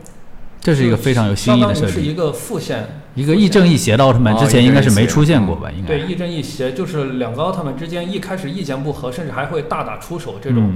[0.61, 1.91] 这是一个非常有新意的设定。
[1.91, 3.01] 是一个副线。
[3.15, 5.71] 一个亦正亦邪的奥特曼之前应该是没出现过吧？
[5.71, 10.75] 应该对亦正亦邪，就是两个奥特曼之间一开始意见不合，甚至还会大打出手这种，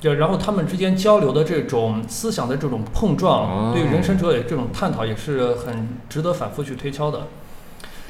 [0.00, 7.26] 就然后他们之间交流的这种思想的这种碰撞，对人生哲理这种探讨也是很值得反复去推敲的。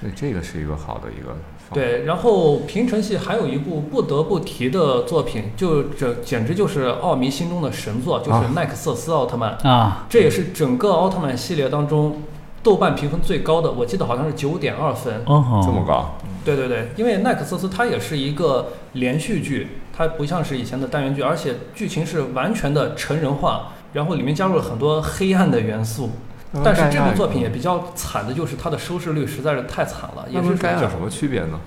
[0.00, 1.36] 对，这个是一个好的一个。
[1.74, 12.22] 对，然后平成系还有一部不得不提的作品，就这简直就是奥迷心中的神作，就是奈克瑟斯奥特曼啊，这也是整个奥特曼系列当中。
[12.62, 15.30] 豆瓣评分最高的，我记得好像是九点二分，这
[15.70, 16.14] 么高？
[16.46, 26.12] 对对对，因为奈克瑟斯它也是一个连续剧，它不像是以前的单元剧，而且剧情是完全的成人化，然后里面加入了很多黑暗的元素。
[26.62, 30.26] 但是这部作品也比较惨的，就是它的收视率实在是太惨了。
[30.30, 31.58] 也是该有什么区别呢？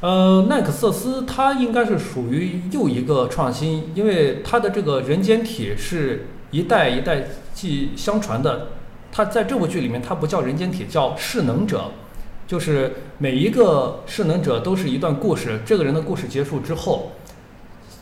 [0.00, 8.68] 呃，奈克瑟斯它应该是属于又一个创新，因为它的这个人间体是一代一代继相传的。
[9.10, 11.90] 他在这部剧里面，他不叫人间体，叫势能者，
[12.46, 15.60] 就是每一个势能者都是一段故事。
[15.64, 17.12] 这个人的故事结束之后，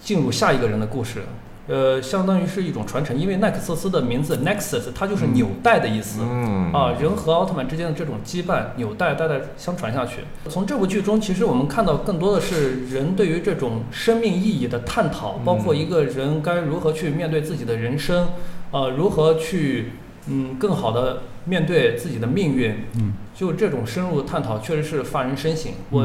[0.02, 1.22] 进入下一个人的故事，
[1.68, 3.18] 呃，相当于是一种传承。
[3.18, 6.20] 因为奈克瑟斯的名字 Nexus，它就是纽带的意思。
[6.22, 6.72] 嗯。
[6.72, 10.20] 啊，人和奥特曼之间的这种羁绊，纽带代代相传下去。
[10.48, 18.28] 从这部剧中，其实我们看到更多的是人对于这种生命意义的探讨，包括一个人该如何去面对自己的人生，
[18.70, 19.92] 呃，如何去。
[20.28, 25.70] 嗯，更好的面对自己的命运，嗯，就这种深入探讨，确实是发人深省。
[25.88, 26.04] 我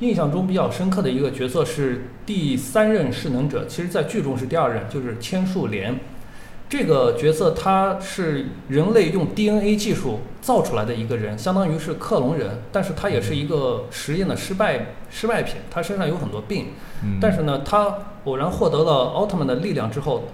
[0.00, 5.98] 印象中比较深刻的一个角色是第三任势能者，其实在剧中是第二任，就是千树莲。
[6.68, 16.66] 这个角色他是人类用 DNA 技术造出来的一个人，相当于是克隆人，但是他也是一个实验的失败失败品，他身上有很多病，
[17.20, 17.94] 但是呢，他
[18.24, 20.24] 偶然获得了奥特曼的力量之后，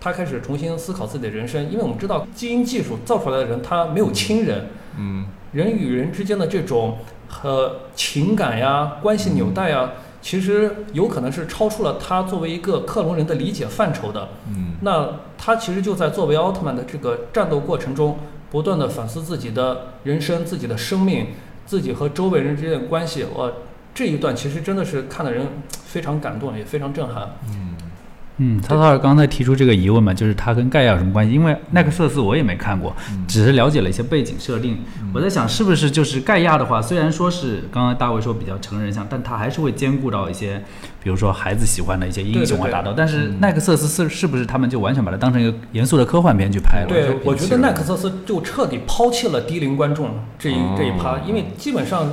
[0.00, 4.68] 他开始重新思考自己的人生，因为我们知道基因技术造出来的人他没有亲人，
[4.98, 6.96] 嗯，人与人之间的这种
[7.32, 9.90] 和情感呀、关系纽带呀。
[10.20, 14.28] 其实有可能是超出了他作为一个克隆人的理解范畴的。
[14.48, 18.16] 嗯，那他其实就在作为奥特曼的这个战斗过程中，
[18.48, 21.26] 不断的反思自己的人生、自己的生命、
[21.66, 23.26] 自己和周围人之间的关系。
[23.34, 23.52] 我，
[23.92, 25.44] 这一段其实真的是看的人
[25.84, 27.28] 非常感动，也非常震撼。
[27.48, 27.71] 嗯。
[28.44, 31.32] 嗯，曹操尔刚才提出这个疑问嘛，就是他跟盖亚有什么关系？
[31.32, 32.92] 因为奈克瑟斯我也没看过，
[33.28, 34.78] 只是了解了一些背景设定。
[35.14, 40.60] 我在想，是不是就是盖亚的话，虽然说是刚刚大卫说比较成人向，但他还是会兼顾到一些，
[41.00, 42.92] 比如说孩子喜欢的一些英雄啊打斗。
[42.96, 46.88] 但是奈克瑟斯是是不是他们就完全把它当成一个严肃的科幻片去拍了？
[46.88, 52.10] 对，我觉得奈克瑟斯就彻底抛弃了低龄观众这一这一趴，因为基本上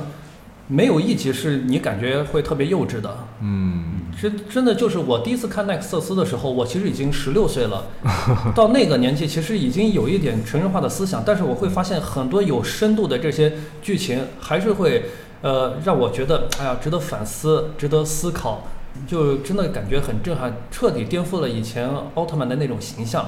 [0.70, 3.14] 没有一集是你感觉会特别幼稚的。
[3.42, 3.84] 嗯。
[4.20, 7.86] 真真的就是我第一次看奈克瑟斯的时候，我其实已经十六岁了，
[8.54, 15.04] 到那个年纪其实已经有一点成人化的思想，但是我会发现很多有深度的这些剧情还是会，
[15.40, 18.68] 呃，让我觉得哎呀，值得反思，值得思考，
[19.06, 23.26] 就真的感觉很震撼，彻底颠覆了以前奥特曼的那种形象。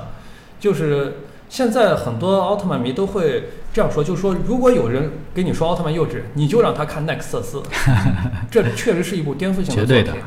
[0.60, 1.14] 就是
[1.52, 7.62] 现在很多奥特曼迷都会这样说，就是说如果有人跟你说奥特曼幼稚，你就让他看奈克瑟斯，
[8.50, 10.22] 这确实是一部颠覆性的作品。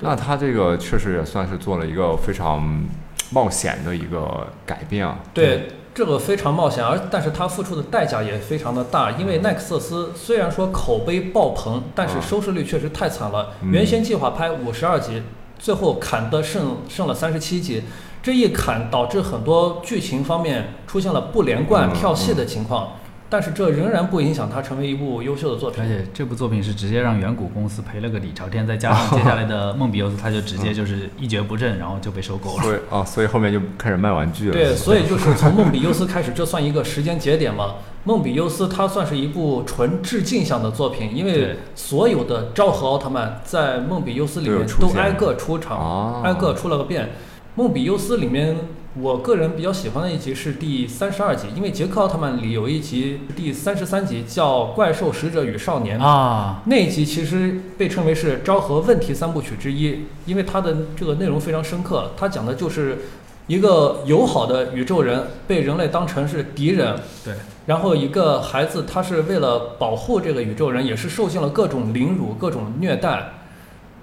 [0.00, 2.86] 那他这个确实也算是做了一个非常
[3.32, 5.18] 冒险的一个改变啊。
[5.34, 13.50] 对，这个非常冒险，而但是他付出的代价也非常的大，因为奈克瑟斯虽然说口碑爆棚，但是收视率确实太惨了。
[13.70, 15.22] 原先计划拍五十二集，
[15.58, 17.82] 最后砍的剩剩了三十七集，
[18.22, 22.92] 这一砍导致很多剧情方面出现了不连贯、跳戏的情况。
[23.28, 25.82] 但是这仍然不影响它成为一部优秀的作品。
[25.82, 32.62] 而且这部作品是直接让远古公司赔了个底朝天，再加上接下来的梦比优斯，他就直接就是一蹶不振，然后就被收购了。
[32.62, 34.52] 所以啊，所以后面就开始卖玩具了。
[34.52, 37.76] 对，所以就是从梦比优斯开始，这算一个时间节点吗？
[38.04, 47.08] 梦比优斯它算是一部纯致敬向的作品，因为所有的昭和奥特曼在梦比优斯里面都挨个出场，挨个出了个遍。
[47.54, 48.56] 梦比优斯里面。
[48.94, 62.10] 我个人比较喜欢的一集是第三十二集，因为杰克奥特曼里有一集第三十三集叫《怪兽使者与少年》啊，那一集其实被称为是昭和问题三部曲之一，因为它的这个内容非常深刻。
[62.18, 62.98] 它讲的就是
[63.46, 67.32] 一个友好的宇宙人被人类当成是敌人，对，
[67.64, 73.32] 然后一个孩子他是为了保护这个宇宙人，也是受尽了各种凌辱、各种虐待，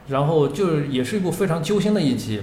[0.07, 2.41] 然后就是也是一部非常揪心的一集。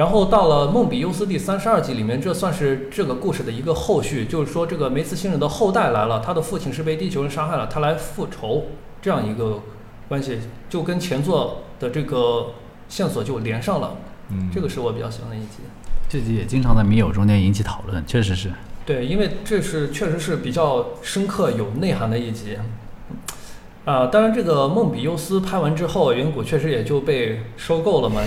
[0.00, 8.64] 然后到了梦比优斯第三十二集里面，这算是这个故事的一个后续，就是说这个梅茨星人的后代来了，他的父亲是被地球人杀害了，他来复仇，
[9.02, 9.60] 这样一个
[10.08, 10.38] 关系
[10.70, 12.54] 就跟前作的这个
[12.88, 13.98] 线索就连上了。
[14.30, 15.58] 嗯，这个是我比较喜欢的一集。
[16.08, 18.50] 这集也经常在迷友中间引起讨论，确实是。
[18.86, 22.56] 对，因为这是确实是比较深刻有内涵的一集。
[23.84, 28.22] 啊，当然这个梦比优斯拍完之后，远古确实也就被收购了嘛。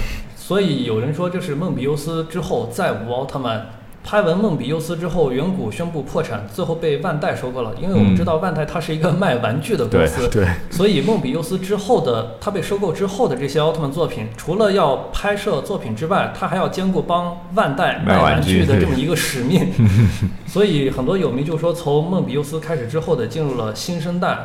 [0.45, 3.65] 所以有人说，这是梦比优斯之后再无奥特曼。
[4.03, 7.73] 拍完梦比优斯之后，远古宣布破产，最后被万代收购了。
[7.81, 19.71] 因为我们知道万代它是一个卖玩具的公司，对， 所以梦比优斯之后的它被收购之后的这些奥特曼作品，除了要拍摄作品之外，它还要兼顾帮万代卖玩具的这么一个使命。
[20.45, 24.37] 所以很多有迷就说，从梦比优斯开始之后的进入了新生代。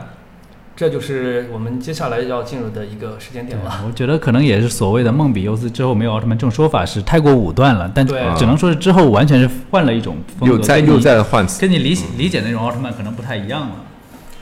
[0.79, 3.83] 这就是我们接下来要进入的一个时间点了。
[3.85, 13.75] 我觉得可能也是所谓的梦比优斯之后没有奥特曼这种说法是太过武断了，但只能说是之后完全是换了一种风格，又在又在换跟你理理解那种奥特曼可能不太一样了。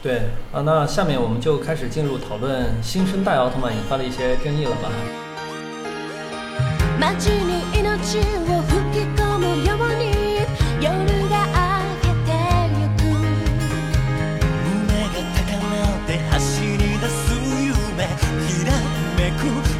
[0.03, 0.16] 对
[0.53, 4.91] 啊，那下面我们就开始进入讨论新生代奥特曼引发的一些争议了吧。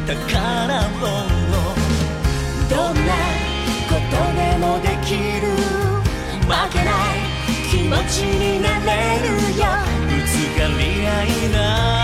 [0.07, 1.03] 宝物
[2.69, 3.11] どんな
[3.89, 5.51] ことでもできる。
[6.43, 7.19] 負けない
[7.69, 9.25] 気持ちになれる
[9.59, 9.65] よ。
[10.07, 11.96] ぶつかり合いな。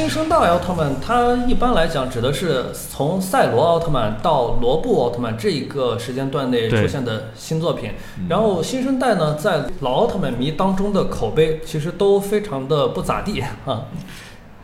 [0.00, 7.90] 新生代奥特曼，它一般来讲指的是从赛罗奥特曼到罗布奥特曼这一个时间段内出现的新作品。
[8.26, 13.84] 然后新生代呢，在老奥特曼迷当中的口碑其实都非常的不咋地 啊。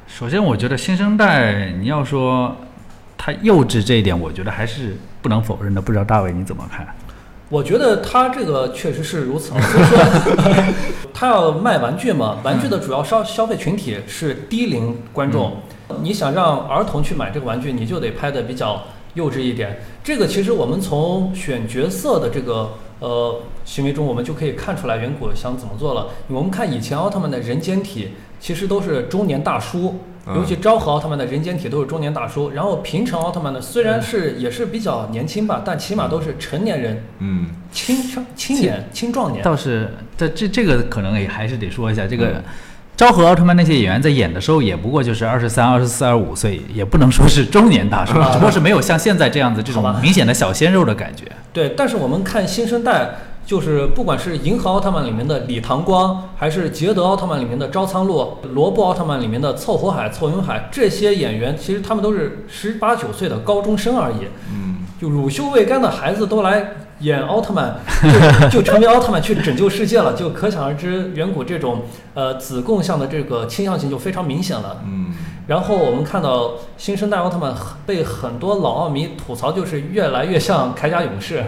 [0.07, 2.57] 首先，我觉得新生代你要说
[3.18, 5.82] 它幼稚这一点，我觉得还是不能否认的。
[5.82, 6.89] 不知道大卫你怎么看？
[7.49, 10.74] 我觉得他这个确实是如此，所以说
[11.14, 15.53] 他要卖玩具嘛，玩具的主要消消费群体是低龄观众。
[16.03, 18.82] 你想让儿童去买这个玩具，你就得拍的比较
[19.14, 19.78] 幼稚一点。
[20.03, 26.09] 这个其实我们从选角色的这个呃行为中，我们就可以看出来远古想怎么做了。
[26.26, 28.11] 我们看以前奥特曼的人间体，
[28.41, 30.01] 其实都是中年大叔。
[30.34, 39.45] 尤其昭和奥特曼的人间体都是中年大叔，然后平成奥特曼呢，虽然是也是比较年轻吧，但起码都是成年人，嗯，青少青年、青壮年。
[39.45, 42.43] 倒是这这这个可能也还是得说一下，这个
[42.97, 51.24] 昭和奥特曼那些演员在演的时候，也不过就是二十三、二十四、二十五岁，也不能说是中年大叔，只不过是没有像现在这样子这种明显的小鲜肉的感觉。
[51.53, 53.14] 对，但是我们看新生代。
[53.47, 64.26] 就是不管是银河奥特曼里面的李唐光，还是捷德奥特曼里面的招仓洛，罗布奥特曼里面的凑火海、凑云海，这些演员其实他们都是十八九岁的高中生而已。
[64.53, 67.76] 嗯，就乳臭未干的孩子都来演奥特曼，
[68.51, 71.82] 就 就成为奥特曼去拯救世界了，就可想而知，远古这种
[72.14, 74.82] 呃子贡向的这个倾向性就非常明显了。
[74.84, 75.14] 嗯。
[75.47, 77.55] 然后我们看到新生代奥特曼
[77.86, 81.44] 被很多老奥迷吐槽，就是越来越像铠甲勇士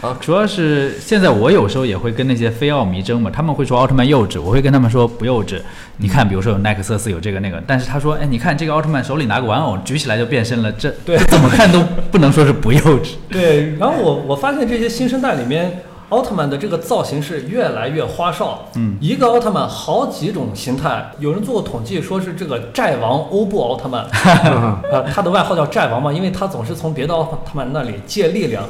[0.00, 0.16] 啊。
[0.20, 5.60] 主要是现在我有时候也会跟那些非奥迷争嘛，他们会说奥特曼幼稚，我会跟他们说不幼稚。
[5.96, 11.80] 你看，比如说有奈克瑟斯有这个那个，但是他说，哎，你看这个奥特曼手里拿个玩偶，举起来就变身了，这对怎么看都
[12.12, 13.14] 不能说是不幼稚。
[13.28, 15.82] 对，然后我我发现这些新生代里面。
[16.12, 24.04] 奥特曼的这个造型是越来越花哨，嗯，一个奥特曼好几种形态，有人做过统计，说是这个债王欧布奥特曼，
[24.92, 28.62] 呃他的外号叫债王嘛，因为他总是从别的奥特曼那里借力量。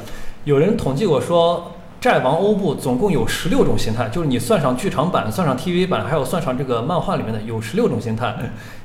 [0.44, 1.72] 有人统计过说。
[2.02, 8.34] 债王欧布总共有十六种形态，就是你算上剧场版、算上 TV 版，还有算上这个漫画里面的，有十六种形态。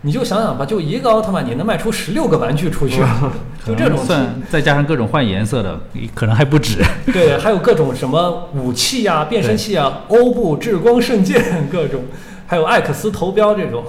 [0.02, 3.02] 你就想想吧，就一个奥特曼，你能卖出十六个玩具出去，
[3.66, 5.80] 就这种算，再加上各种换颜色的，
[6.14, 6.78] 可能还不止。
[7.12, 11.44] 对，还有各种什么武器呀、变身器啊，欧布至光圣剑
[11.74, 12.04] 各种，
[12.46, 13.84] 还有艾克斯头标这种，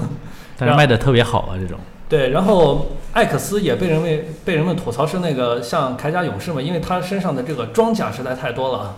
[0.57, 1.79] 但是卖的特别好啊，这种。
[2.09, 8.97] 对，然后艾克斯也被人们被人们吐槽是那个像铠甲勇士嘛，因为他身上的这个装甲实在太多了。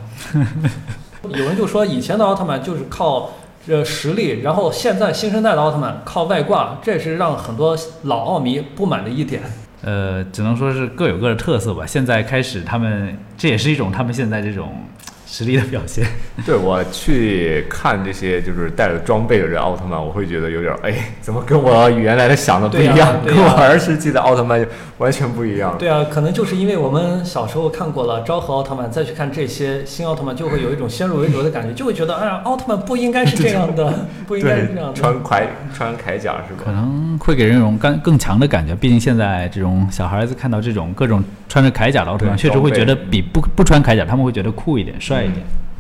[1.29, 3.31] 有人就说以前的奥特曼就是靠
[3.67, 9.43] 这实力，然后现在新生代的奥特曼靠外挂，这是让很多老奥迷不满的一点。
[9.83, 11.85] 呃，只能说是各有各的特色吧。
[11.85, 14.73] 现在开始，他们这也是一种他们现在这种。
[15.33, 16.05] 实力的表现，
[16.45, 23.25] 对我去看这些就是带着装备的这奥特曼，我会觉得有点哎，怎么跟我原来的想的不一样？
[23.25, 24.67] 跟我儿时记得奥特曼
[24.99, 25.77] 完全不一样。
[25.79, 34.95] 对啊，可能就是因为我们小时候看过了昭和奥特曼，再去看这些新奥特曼，就会有一种先入为主的感觉，就会觉得哎呀，奥特曼不应该是这样的， 不应该是这样的。
[34.95, 36.63] 穿铠穿铠甲是吧？
[36.65, 38.75] 可能会给人一种更更强的感觉。
[38.75, 45.20] 毕竟现在这种小孩子看到这种各种穿着铠甲的奥特曼，确实会觉得比不不穿铠甲，他们会觉得酷一点、帅。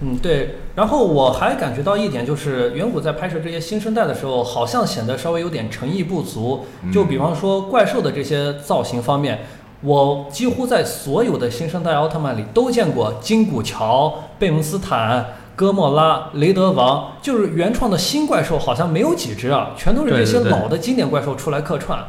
[0.03, 0.57] 嗯，对。
[0.75, 6.65] 然后我还感觉到一点，就是远古在拍摄这些新生代的时候，好像显得稍微有点诚意不足。
[6.91, 9.41] 就比方说怪兽的这些造型方面，
[9.83, 22.03] 我几乎在所有的新生代奥特曼里都见过金古桥、贝蒙斯坦、哥莫拉、雷德王，就是原创的新怪兽好像没有几只啊，全都是这些老的经典怪兽出来客串。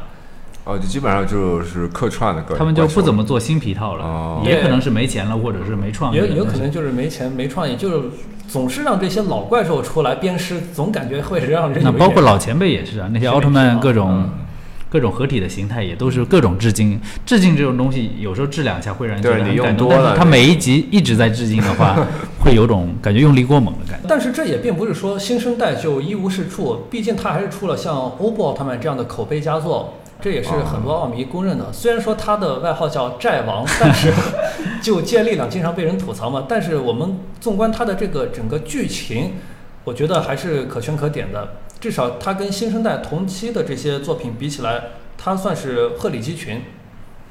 [0.64, 8.08] 哦，就基本上就是客串的，他们就不怎么做新皮套了，也可能是没钱了，或者是没创意，也有可能就是没钱没创意，就是
[8.46, 11.82] 总是让这些老怪兽出来鞭尸，总感觉会让人。
[11.82, 14.30] 那包括老前辈也是啊，那些奥特曼各种
[14.88, 22.06] 各种合体的形态也都是各种致敬，致敬这种东西有时候致两下会让人觉得很感动，但是他每一集一直在致敬的话，
[22.38, 24.06] 会有种感觉用力过猛的感觉。
[24.08, 29.94] 但是这也并不是说新生代就一无是处，毕竟他还是出了像欧布奥特曼这样的口碑佳作。
[30.22, 31.72] 这也是很多奥迷公认的。
[31.72, 34.12] 虽然说他的外号叫债王，但是
[34.80, 36.46] 就借力量经常被人吐槽嘛。
[36.48, 39.32] 但是我们纵观他的这个整个剧情，
[39.82, 41.54] 我觉得还是可圈可点的。
[41.80, 44.80] 至少他跟新生代同期的这些作品比起来，
[45.18, 46.62] 他算是鹤立鸡群。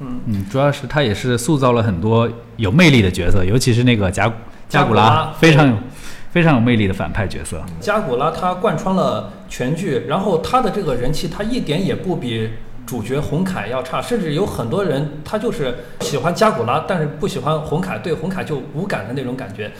[0.00, 4.30] 嗯嗯，主要是他也是塑造了很多有魅力的角色，尤其是那个贾
[4.68, 5.76] 贾古拉，非常有
[6.30, 7.62] 非常有魅力的反派角色。
[7.80, 12.50] 贾古拉他贯穿了全剧，然后他的这个人气，他一点也不比。
[12.86, 19.70] 主角红凯要差，甚至有很多人他就是喜欢加古拉，但是不喜欢红凯，对红凯就无感的那种感觉。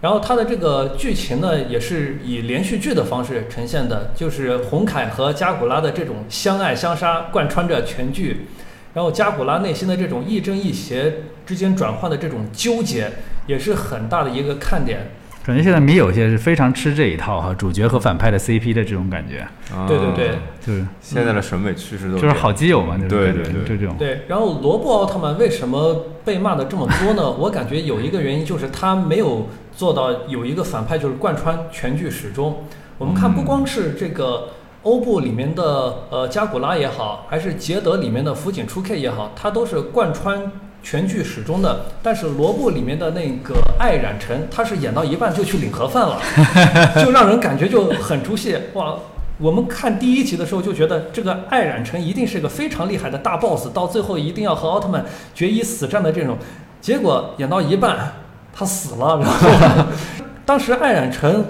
[0.00, 8.46] 然后它的这个剧情呢，也是以连续剧的方式呈现的，就是红凯和加古拉的这种相爱相杀贯穿着全剧，
[8.92, 11.12] 然后加古拉内心的这种亦正亦邪
[11.46, 13.10] 之间转换的这种纠结，
[13.46, 15.10] 也是很大的一个看点。
[15.46, 19.46] 感觉现在米有些是非常吃这一套哈，主角和反派的 CP 的这种感觉。
[19.86, 20.30] 对对对，
[20.60, 23.94] 就是现在的审美趋势都就是好基友嘛，对对对，就这种。
[23.96, 27.30] 对，然后罗布奥特曼为什么被骂的这么多呢？
[27.38, 32.64] 我感觉有一个原因就是他没有做到有一个反派就是贯穿全剧始终。
[32.98, 34.48] 我们看不光是这个
[34.82, 35.62] 欧布里面的
[36.10, 40.50] 呃加古拉也好，还是捷德里面的福井出 K 也好，他都是贯穿。
[40.88, 46.16] 全剧始终的，但是罗布里面的那个艾染臣，他是演到一半就去领盒饭了，
[47.04, 48.94] 就让人感觉就很出戏哇！
[49.38, 56.38] 我们看第一集的时候就觉得这个艾染臣一定是个非常厉害的大 boss，到最后一定要和奥特曼决一死战的这种，
[56.80, 58.12] 结果演到一半
[58.54, 59.84] 他死了，然后
[60.46, 61.46] 当时艾染臣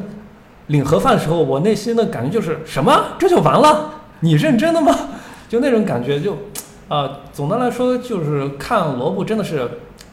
[0.69, 3.05] 领盒饭的时候，我内心的感觉就是什么？
[3.19, 3.91] 这就完了？
[4.21, 4.97] 你认真的吗？
[5.47, 6.39] 就那种感觉就。
[6.89, 9.69] 啊，总的来说就是看罗布真的是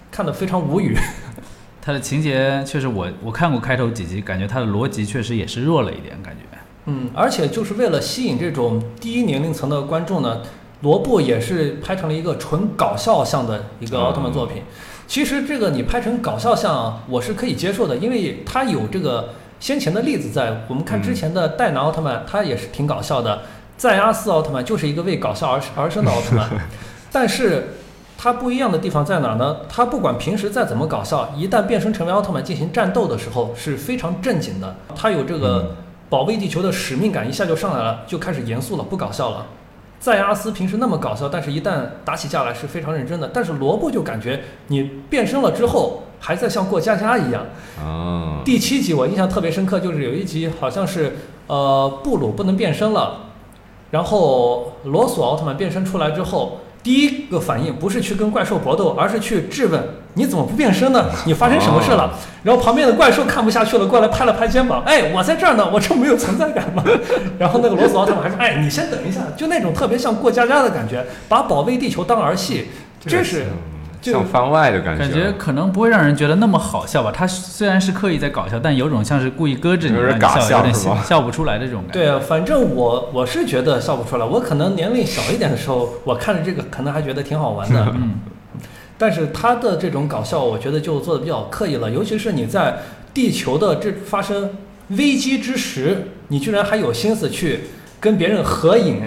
[0.10, 0.98] 看得非常无语。
[1.82, 6.42] 他的情节确实，我我看过开头几集，感觉他的逻辑确实也是弱了一点，感觉。
[6.86, 10.42] 嗯，而且就是为了吸引这种低年龄层的观众呢，
[10.82, 14.64] 罗布也是拍成了一个纯搞笑向的一个奥特曼作品。
[15.06, 20.66] 其实这个你拍成搞笑向，我是可以接受的，因为他有这个先前的例子在。
[20.68, 23.42] 我们看之前的戴拿奥特曼，他也是挺搞笑的。
[23.76, 26.50] 在阿斯奥特曼就是一个为搞笑而而生的奥特曼，
[27.12, 27.76] 但是
[28.18, 29.58] 他不一样的地方在哪呢？
[29.68, 34.76] 他不管平时再怎么搞笑，一旦变身成为奥特曼进行战斗的时候是非常正经的。
[34.96, 35.76] 他有这个
[36.10, 39.48] 保卫地球的使命感，一下就上来了，就开始严肃了，不搞笑了。
[40.00, 43.32] 在阿斯平时那么搞笑，但是一旦打起架来是非常认真的。
[43.34, 47.46] 但是罗布就感觉你变身了之后还在像过家家一样。
[48.46, 51.18] 第七集我印象特别深刻，就是有一集好像是
[51.48, 53.23] 呃布鲁不能变身了。
[53.94, 59.80] 然后罗索奥特曼变身出来之后，第一个反应不是去跟怪兽搏斗，而是去质问
[60.16, 61.06] 你怎么不变身呢？
[61.28, 62.12] 你发生什么事了？
[62.41, 66.84] 然后旁边的怪兽看不下去了，过来拍了拍肩膀，哎，我在这儿呢，我这没有存在感吗？
[67.38, 72.70] 然后那个罗索奥特曼还说，哎，你先等一下，就那种特别像过家家的感觉，把保卫地球当儿戏，
[73.06, 73.46] 这是。
[74.12, 77.12] 像番外的感觉，感觉可能不会让人觉得那么好笑吧？
[77.12, 81.99] 他虽然是刻意在搞笑，但有种像是故意搁置你，让你笑，有点笑不出来的这种感觉。
[81.99, 84.26] 对啊，反正我我是觉得笑不出来。
[84.26, 87.93] 我可能年龄小一点的时候，我看着这个可能还觉得挺好玩的。
[87.95, 88.16] 嗯，
[88.97, 91.89] 但是他的这种搞笑，我觉得就做的比较刻意了。
[91.89, 92.80] 尤其是你在
[93.14, 94.49] 地球的这发生
[94.89, 97.62] 危机之时，你居然还有心思去
[97.99, 99.01] 跟别人合影。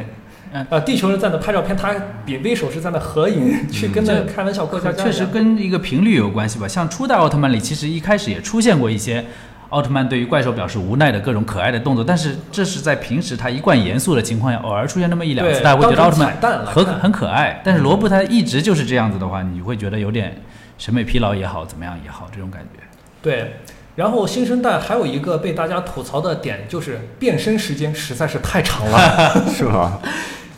[0.71, 1.95] 呃，地球人在那拍照片，他
[2.25, 5.05] 比威手是在那合影，去跟那开玩笑过家家。
[5.05, 6.69] 确实跟一个频率有关系吧。
[6.69, 9.25] 像初代奥特曼里，其实一开始也出现过一些
[9.71, 16.37] 奥特曼对于怪兽表示无奈的各种可爱的动作，但是这是在平时他一贯严肃的情况下，偶尔出现那么一两次，大家会觉得奥特曼
[16.67, 17.61] 很很可爱。
[17.65, 20.41] 但是罗布他一直就是这样子的话，你会觉得有点
[20.79, 22.81] 审美疲劳也好，怎么样也好，这种感觉。
[23.21, 23.57] 对。
[23.97, 29.99] 然后新生代还有一个被大家吐槽的点，就是变身时间实在是太长了， 是吧？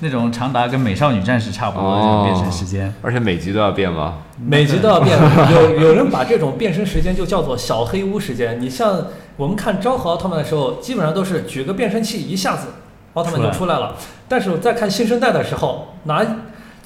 [0.00, 4.18] 那种长达跟美少女战士差不多的这种变身时间，而且每集都要变吗？
[4.38, 5.18] 每集都要变。
[5.52, 8.60] 有有人把这种变身时间就叫做小黑屋时间。
[8.60, 12.68] 你像我们看昭和奥特曼的时候，基本上都是举个变身器，一下子
[13.14, 13.96] 奥特曼就出来了。
[14.28, 16.24] 但是在看新生代的时候，拿。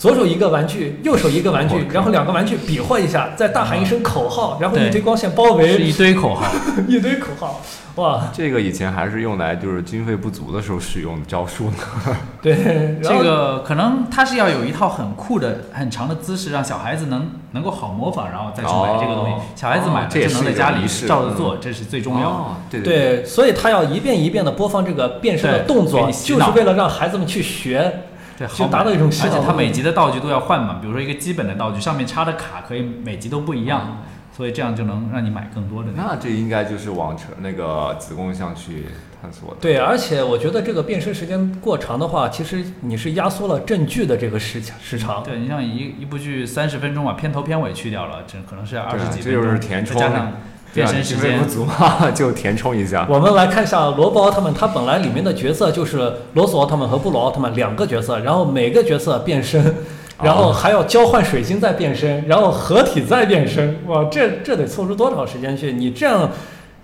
[0.03, 6.45] 左手一个玩具，右手一个玩具，然后两个玩具比划一下，再大喊一声口号，然后一堆光线包围，是一堆口号，
[6.89, 7.61] 一堆口号，
[7.95, 8.29] 哇！
[8.33, 11.77] 这个以前还是用来就是经费不足的时候使用的招数呢。
[12.43, 19.35] 对， 这个可能他是要有一套很酷的、很长的姿势，让小孩子能能够好模仿，然后再去买这个东西。
[19.55, 22.45] 小孩子买就能在家里照着做，这是最重要的。
[22.69, 28.07] 对对，所以他要一遍一遍的播放这个变身的动作，就是为了让孩子们去学。
[28.47, 34.03] 对，就达到一种，而且它每集的道具都要换嘛，比如说一个基本的道具上面插的卡可以每集都不一样，
[34.37, 35.91] 所以这样就能让你买更多的。
[35.95, 38.87] 那这应该就是往成那个子宫向去
[39.21, 39.57] 探索的。
[39.61, 45.23] 对，而且我觉得这个变身时间过长的话，其实你是压缩了正剧的这个时时长。
[45.23, 50.01] 对你像一一部剧三十分钟把片头片尾去掉了，这可能是二十几分钟，这就是填充。
[50.01, 50.33] 加上
[50.75, 53.07] 变身时间不足嘛， 就填充一下。
[53.09, 59.63] 我们来看一下罗布奥特曼，他本来里面的角色就是罗索奥特曼和布鲁奥特曼两个角色，然后每个角色变身，
[60.23, 63.77] 然后还要交换水晶再变身，然后合体再变身。
[63.87, 65.73] 哇，这这得凑出多少时间去？
[65.73, 66.31] 你这样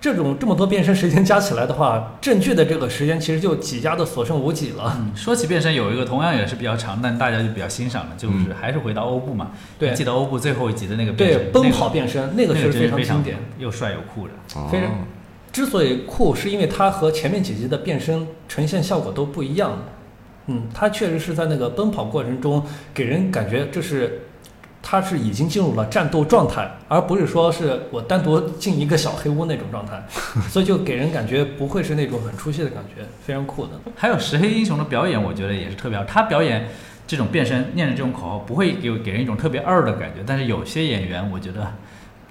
[0.01, 5.05] 这种这么多变身时间加起来的话，正剧的这个时间其实就几家的所剩无几了。
[5.13, 9.51] 说起变身，有一个同样也是比较长，但大家就比较欣赏的，就是还是回到欧布嘛。
[9.77, 14.33] 对，记得欧布最后一集的那个变身，对，奔跑变身，那个是非常经典，又帅又酷的。
[14.71, 14.89] 非常，
[15.51, 19.79] 之所以酷，是因为它和前面几集的变身呈现效果都不一样。
[20.45, 24.21] 嗯，它确实是在那个奔跑过程中给人感觉这是。
[24.81, 30.01] 他是已经进入了战斗状态，而不是说是我单独进一个小黑屋那种状态，
[30.49, 33.71] 所以就给人感觉不会是那种很出戏的感觉，非常酷的。
[33.95, 36.03] 还有石黑英雄的表演，我觉得也是特别好。
[36.05, 36.69] 他表演
[37.05, 40.23] 这种变身，念着这种口号，不会给给人一种特别二的感觉。
[40.25, 41.73] 但是有些演员，我觉得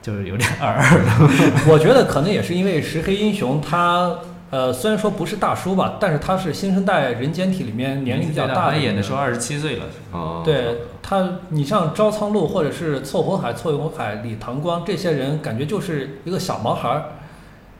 [0.00, 1.70] 就是有点二二的。
[1.70, 4.16] 我觉得可能也是因为石黑英雄他。
[4.50, 8.78] 呃，虽然说不是大叔吧，但是他是新生代人间体里面年龄比较大的。
[8.78, 9.84] 演的时候二十七岁了。
[10.10, 10.42] 哦。
[10.42, 17.04] 对他，你像朝仓路或者是凑合海、凑合海、李唐光这些人，感觉就是一个小毛孩儿。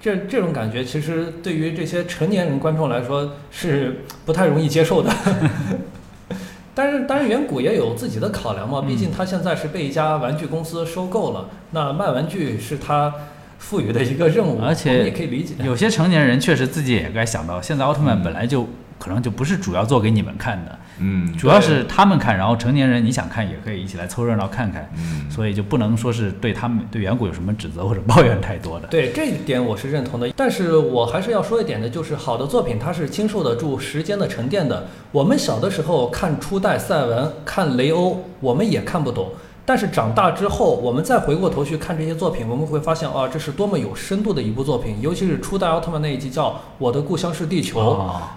[0.01, 5.11] 这这种感觉，其实对于这些成年人观众来说是不太容易接受的。
[6.75, 13.15] 但是，当然，远古也有自己的考量嘛，毕竟他现在是被一家玩具公司收购了，那卖玩具是他。
[13.59, 15.55] 赋予的一个任务，而且也可以理解。
[15.65, 18.67] 有些成年人确实自己也该想到，现在奥特曼本来就
[18.99, 28.89] 可能就不是主要做给你们看的，嗯，主要是他们看，然后成年人你想看也可以一起来凑热闹看看，嗯，所以就不能说是对他们对远古有什么指责或者抱怨太多的。
[28.89, 34.89] 对这一点我是认同的，但是我还是要说一点的，就是好的作品它是经受得住时间的沉淀的。
[35.13, 39.31] 我们小的时候看初代赛文，看雷欧，我们也看不懂。
[39.69, 44.97] 但是长大之后，我们再回过头去看这些作品，我们会发现，啊，这是多么有深度的一部作品。
[45.03, 46.49] 尤其是初代奥特曼那一集叫
[46.79, 47.79] 《我的故乡是地球》，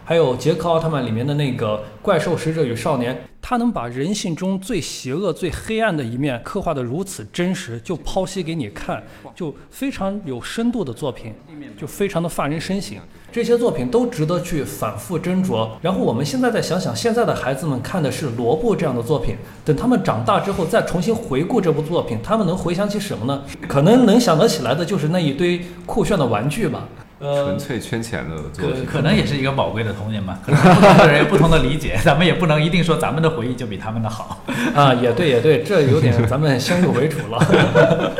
[0.03, 9.03] 还有杰克奥特曼里面的那个怪兽使者与少年，他能把人性中最邪恶、最黑暗的一面刻画得如此真实，就剖析给你看，
[9.35, 11.33] 就非常有深度的作品，
[11.77, 12.97] 就非常的发人深省。
[13.31, 15.67] 这些作品都值得去反复斟酌。
[15.81, 19.35] 然后我们现在再想想，现在的孩子们看的是罗布这样的作品，
[19.65, 23.43] 等他们长大之后再重新回顾这部作品，他们能回想起什么呢？
[23.67, 26.87] 可能能想得起来的就是那一堆酷炫的玩具吧。
[27.21, 30.39] 呃，纯粹圈钱的作品，可能也是一个宝贵的童年吧。
[30.43, 34.43] 可能不同的人有不同的理解， 咱们也不能一定说咱们的回忆就比他们的好。
[34.73, 37.39] 啊，也对，也对，这有点咱们先入为主了。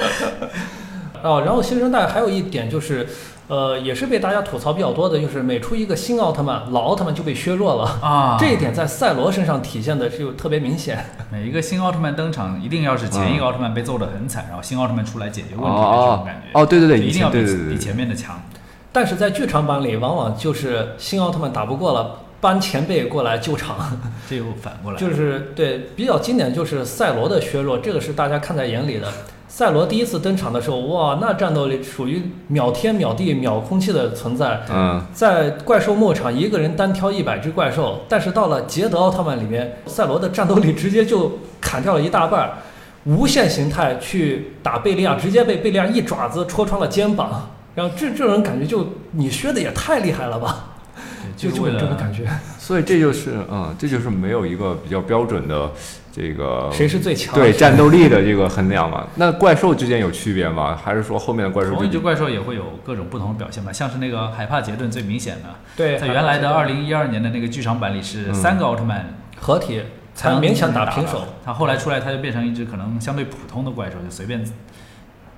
[1.24, 3.08] 哦，然后新生代还有一点就是。
[3.48, 8.38] 呃，也是被大家吐槽比较多的，就是每出一个新奥特曼，老奥特曼就被削弱了啊。
[8.40, 11.06] 这一点在赛罗身上体现的就特别明显。
[11.30, 16.58] 每一个新奥特曼登场，一定要是前一个奥特曼被揍得很惨，然后新奥特曼出来解决问题的这种感觉。
[16.58, 18.42] 哦，对对对，一定要比比前面的强。
[18.92, 23.78] 但是在剧场版里，往往就是新奥特曼打不过了，搬前辈过来救场。
[24.30, 24.98] 这又反过来。
[24.98, 29.08] 就是对比较经典，就是赛罗的削弱，这个是大家看在眼里的。
[29.48, 34.62] 赛罗第一次登场的时候，哇，那战斗力属于秒天秒地秒空气的存在。
[34.70, 42.50] 嗯，在怪兽牧场一个人单挑一百只怪兽，但是到了捷德奥特曼里面，赛罗的战斗力直接就砍掉了一大半，
[43.04, 47.52] 无限形态去打贝利亚，直接被贝利亚一爪子戳穿了肩膀。
[47.76, 50.68] 然后这这种感觉就你削的也太厉害了吧？
[51.38, 52.28] 就就这种感觉。
[52.60, 55.72] 所以这就是嗯，这就是没有一个比较标准的。
[56.14, 57.34] 这个谁是最强？
[57.34, 59.08] 对战斗力 的这个衡量嘛？
[59.16, 60.76] 那怪兽之间有区别吗？
[60.76, 61.74] 还是说后面的怪兽？
[61.74, 63.72] 同一只怪兽也会有各种不同的表现吧？
[63.72, 65.44] 像是那个海帕杰顿最明显的。
[65.78, 69.82] 对，在原来的二零一二年的那个剧场版里是三个奥特曼合体
[70.14, 71.24] 才勉强打平手。
[71.46, 74.44] 他后来出来他就变成一只可能相对普通的怪兽，就随便。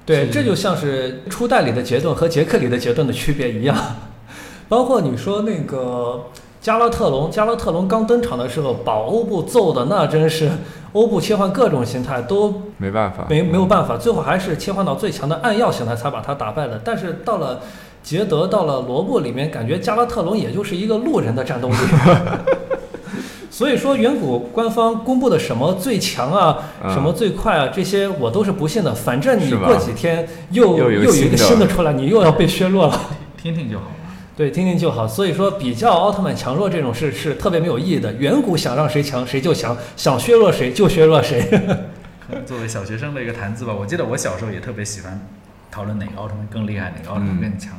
[0.05, 3.75] 对，这就像是初代里的杰顿和杰克里的杰顿的区别一样。
[4.69, 6.25] 包括你说那个。
[6.63, 10.49] 加拉特隆，加拉特隆刚登场的时候，把欧布揍的那真是，
[10.93, 16.79] 欧布切换各种形态都没办法，没没有办法，最后还是切换到最强的暗耀形态才把他打败了。
[16.81, 17.61] 但是到了
[18.01, 21.75] 杰德，到了罗布里面，感觉加拉特隆也就是一个路人的战斗力。
[23.63, 28.93] 所以说，远古官方公布的什么最强啊，什么最快啊，这些我都是不信的。
[28.93, 32.99] 反正你过几天又又有一个新的出来，你又要被削弱了。
[33.41, 33.85] 听听就好。
[34.35, 35.07] 对，听听就好。
[35.07, 38.11] 所以说，比较奥特曼强弱这种事是特别没有意义的。
[38.15, 41.49] 远古想让谁强谁就强，想削弱谁就削弱谁。
[42.45, 45.25] 作为小学生的一个谈资吧，我记得我小时候也特别喜欢
[45.71, 47.71] 讨论哪个奥特曼更厉害，哪个奥特曼更强。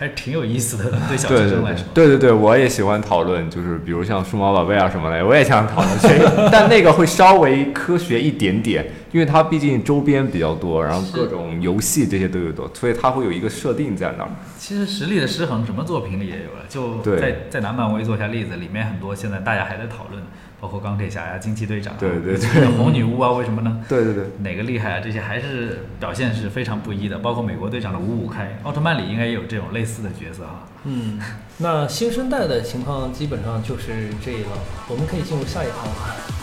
[0.00, 1.84] 还是挺有意思的， 对小学生来说。
[1.92, 5.90] 对对对，我也喜欢讨论，就是比如像数码宝贝啊什么的，我也想讨论。
[6.50, 14.30] 但那个会稍微科学一点点，因为它毕竟周边比较多，然后各种游戏这些都有多，所以它会有一个设定在那儿。
[14.58, 16.64] 其实实力的失衡，什么作品里也有了。
[16.66, 20.22] 就在在拿漫威做一下例子，里面很多现在大家还在讨论，
[20.60, 23.80] 包括钢铁侠呀、惊奇队长，对对对，红女巫啊，为什么呢？
[23.88, 25.00] 对对对，哪个厉害啊？
[25.02, 27.18] 这些还是表现是非常不一的。
[27.18, 30.66] 包括美国队长的五五开，奥特曼里应该也有这种类似的角色哈。
[30.84, 31.18] 嗯，
[31.58, 34.48] 那新生代的情况基本上就是这个。
[34.88, 35.88] 我们可以进入下一行。
[35.88, 36.39] 接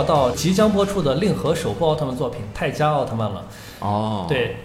[0.00, 3.44] 聊到即将播出的令和首部奥特曼作品《泰迦奥特曼》了。
[3.80, 4.56] 哦，对。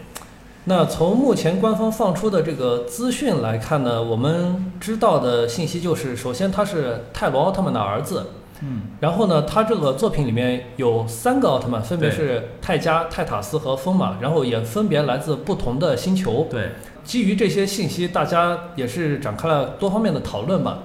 [0.64, 8.28] 那从目前官方放出的这个资讯来看呢，我们知道的信息就是，首先他是泰罗奥特曼的儿子。
[8.62, 8.84] 嗯。
[9.02, 16.48] 然后呢，他这个作品里面有三个奥特曼，分别是泰迦、泰塔斯和风马，然后也分别来自不同的星球。
[16.50, 16.70] 对。
[17.04, 20.80] 基于这些信息，大家也是展开了多方面的讨论吧。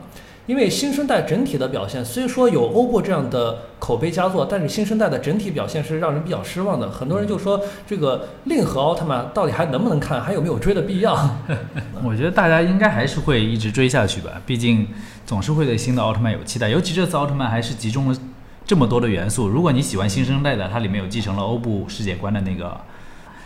[0.50, 6.90] 因为新生代整体的表现，虽说有欧布这样的口碑佳作，但是新生代的整体表现是让人比较失望的。
[6.90, 11.14] 很多人就说，这个令和奥特曼到底还能不能看，还有没有追的必要？
[12.02, 14.88] 我觉得大家应该还是会一直追下去吧，毕竟
[15.24, 16.68] 总是会对新的奥特曼有期待。
[16.68, 18.18] 尤其这次奥特曼还是集中了
[18.66, 19.46] 这么多的元素。
[19.46, 22.76] 如果你喜欢新生代的，它里面有继承了欧布世界观的那个，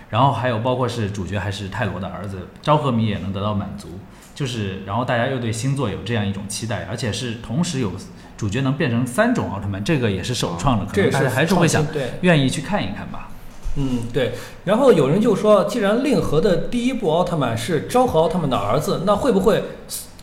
[0.08, 3.88] 然后还有包括是主角还是泰罗的儿子，昭和迷也能得到满足。
[4.34, 7.92] 就是，然后大家又对星座有这样一种期待，而且是同时有
[8.36, 11.86] 主角能变成三种奥特曼，这个也是首创的，可能大家还是会想
[12.22, 13.28] 愿意去看一看吧。
[13.76, 14.32] 嗯，对。
[14.64, 19.62] 然后有人就说，既然令和的第一部奥特曼是昭和奥特曼的儿子，那会不会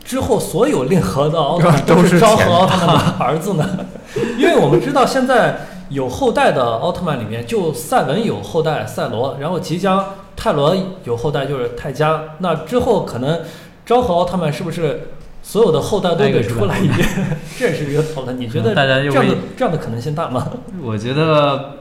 [0.04, 3.86] 之后所有令和的奥特曼都是昭和奥特曼的 儿子呢？
[4.36, 5.58] 因为我们知道现在
[5.88, 10.04] 有后代的奥特曼里面，就赛文有后代赛罗，然后即将
[10.36, 13.40] 泰罗有后代就是泰迦，那之后可能。
[13.84, 15.08] 昭和奥特曼是不是
[15.42, 17.08] 所有的后代都得出来一遍？
[17.58, 20.50] 这是一个讨论，你觉得大家这样的这样的可能性大吗？
[20.82, 21.78] 我觉得，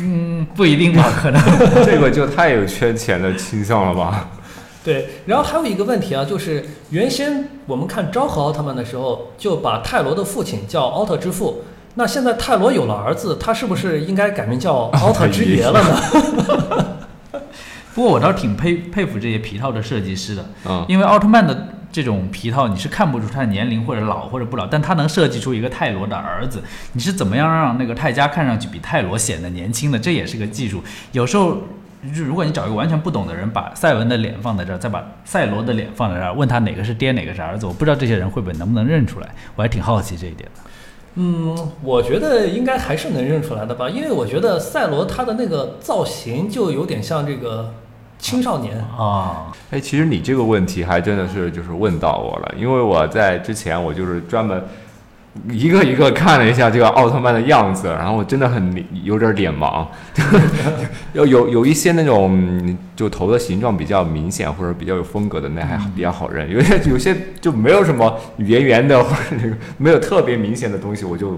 [0.00, 1.40] 嗯，不一定吧，可能
[1.84, 4.30] 这个就太有圈钱的倾向了吧？
[4.84, 11.62] 对，然后还有一个问题啊，就是原先我们看昭和奥特曼的时候，就把泰罗的父亲叫奥特之父，
[11.94, 17.40] 那现在泰罗有了儿子，他是不是应该改名叫奥特之爷了呢？
[17.94, 26.62] 不过我倒是挺佩佩服这些皮套的设计师的，嗯，因为奥特曼的这种皮套你是看不出他的年龄或者老或者不老，但他能设计出一个泰罗的儿子，
[26.94, 29.98] 你是怎么样让那个泰迦看上去比泰罗显得年轻的？
[29.98, 30.82] 这也是个技术。
[31.12, 31.58] 有时候，
[32.14, 40.60] 如果你找一个完全不懂的人，把赛文的脸放在这儿，再把赛罗的脸放在这儿，问他哪个是爹哪个是儿子，我不知道这些人会不会能不能认出来，我还挺好奇这一点的。
[41.16, 47.74] 嗯，我觉得应该还是能认出来的吧，因为我觉得赛罗他的那个造型就有点像这个。
[48.22, 48.78] 青少年。
[48.96, 54.62] 啊，哎，其实你这个问题还真的是就是问到我了，因为我在之前我就是专门
[55.50, 59.84] 一个一个看了一下这个奥特曼的样子，然后我真的很有点脸盲，
[61.12, 71.36] 有有有一些那种就头的形状比较明显或者比较有风格的那还比较好认，有些有些就没有什么圆圆的或者那个没有特别明显的东西，我就。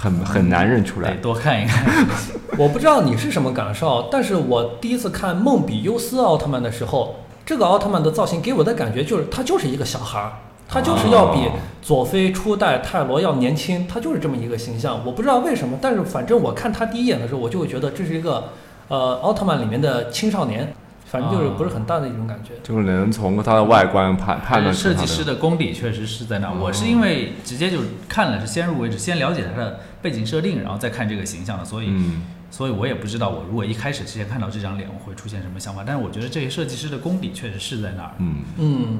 [0.00, 1.84] 很很难认出来，多看一看。
[2.56, 10.32] 我不知道你是什么感受，但是我第一次看梦比优斯奥特曼的时候，这个奥特曼的造型给我的感觉就是他就是一个小孩儿，
[10.66, 11.50] 他就是要比
[11.82, 15.02] 佐菲初代泰罗要年轻，他就是这么一个形象。
[15.04, 18.44] 我不知道为什么，但是反正我看他第一眼的时候，我就会觉得这是一个
[18.88, 20.72] 呃奥特曼里面的青少年。
[21.10, 26.52] 反正就是不是很大的一种感觉，就是能从它的外观判判断设计师的功底确实是在那。
[26.52, 31.92] 我是因为直接就看了，是先入为主，先了解它的背景设定，然后再看这个形象的，所以
[32.48, 35.82] 所以我也不知道我如果一开始先看到这张脸，我会出现什么想法。
[35.84, 38.10] 但是我觉得这些设计师的功底确实是在那儿。
[38.18, 38.98] 嗯嗯，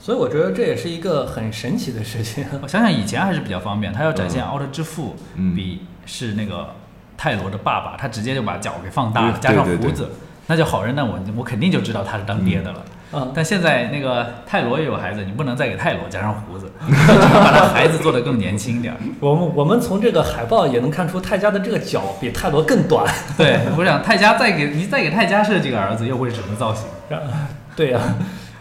[0.00, 2.44] 所以我觉得这也是一个很神奇的事情。
[2.60, 6.70] 我想想以前还是比较方便，他要展现奥特之父，嗯比是那个
[7.16, 10.10] 泰罗的爸爸，他直接就把脚给放大了，加上对对胡子，
[10.46, 12.84] 那就好人，那我我肯定就知道他是当爹的了。
[13.14, 18.98] 嗯，但现在那个泰罗也有孩子，你不能再给泰罗加上胡子， 把他孩子做得更年轻一点儿。
[19.20, 23.06] 我们我们从这个海报也能看出泰迦的这个脚比泰罗更短。
[23.36, 26.86] 对，我想泰迦再给你再给泰迦设计个儿子，又会是什么造型？
[27.76, 28.00] 对呀、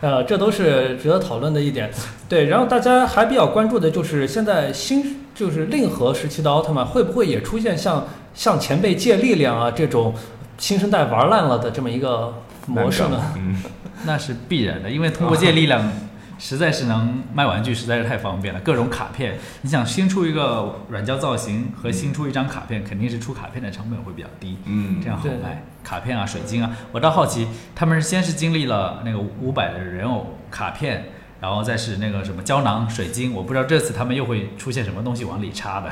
[0.01, 1.89] 呃，这都是值得讨论的一点。
[2.27, 10.13] 对，然后大家还比较关注的就是现在新就是令和时期的奥特曼会不会也出现像向前辈借力量啊这种
[10.61, 13.19] 新生代玩烂了的这么一个模式呢？
[13.35, 13.57] 嗯，
[14.05, 15.91] 那是必然的，因为通过借力量，
[16.37, 18.59] 实在是能卖玩具，实在是太方便了。
[18.59, 25.63] 各种卡片，你想新出一个软胶造型和新出一张卡片，肯定是出卡片的成本会比较低，嗯这样好卖。
[25.83, 31.05] 卡片啊，水晶啊，我倒好奇，他们是先是经历了那个五百的人偶卡片，
[31.39, 35.91] 然后再是那个什么胶囊、水晶，我不知道这次他们又会出现什么东西往里插的。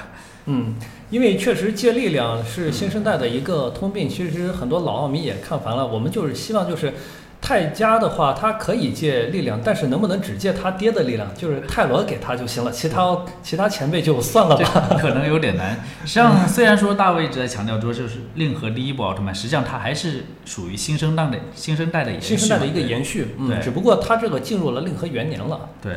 [0.51, 0.73] 嗯，
[1.11, 5.85] 因为确实借力量是新生代的一个通病，其实很多老奥迷也看烦了。
[5.85, 6.91] 我们就是希望就是
[7.39, 14.97] 泰迦的话，他可以借力量，但是能不能只借他爹的力量，就是泰罗给他就行了，其他其他前辈就算了这吧。
[14.99, 15.75] 可能有点难。
[16.01, 22.27] 实际上， 虽然说大卫一直在强调说就是令和第一部奥特曼，实际上它还是属于新生代的新生代的延续。
[22.35, 25.93] 新生代的一个延续，嗯，只不过他这个进入了令和元年了，对，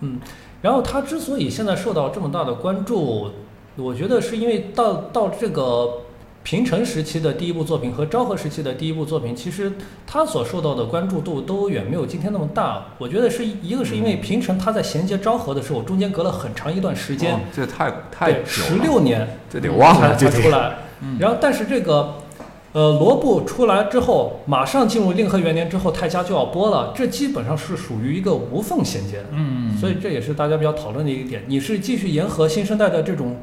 [0.00, 0.18] 嗯，
[0.62, 3.30] 然后他之所以现在受到这么大的关注，
[3.76, 6.02] 我觉得是因为到到这个
[6.42, 9.72] 平成时期的第一部作品和昭和时期的第一部作品，其实
[10.06, 12.86] 他所受到的关注度都远没有今天那么大。
[12.98, 20.78] 我觉得是一个是因为平成他在衔接昭和的时候，中间隔了很长一段时间哦，这太太十，六年，这得忘了，才这得才出来。
[21.18, 22.14] 然后，但是这个，
[22.72, 29.26] 呃，罗布出来之后，马上进入令和元年之后，泰迦就要播了，这基本上是属于一个无缝衔接的。
[29.32, 31.42] 嗯，所以这也是大家比较讨论的一个点。
[31.48, 33.36] 你是继续沿和新生代的这种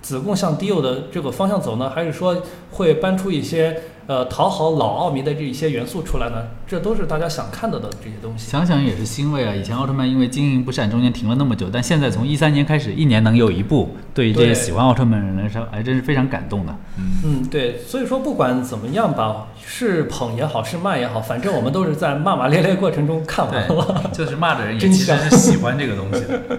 [0.00, 2.36] 子贡向低幼的这个方向走呢，还是说
[2.72, 6.36] 会搬出一些呃讨好老奥迷的这一些元素出来呢？
[6.66, 8.50] 这都是大家想看到的这些东西。
[8.50, 9.54] 想想也是欣慰啊！
[9.54, 16.74] 以前奥特曼因为经营不善，中间停了那么久，但现在从一三年开始，一年能有一部，对于这些喜欢奥特曼的人来说，还真是非常感动的。
[17.24, 24.10] 嗯，对，所以说不管怎么样吧，是捧也好，是骂也好，反正我们都是在骂骂咧咧过程中看完了。
[24.12, 26.40] 就是骂的人也 真其实是喜欢这个东西的。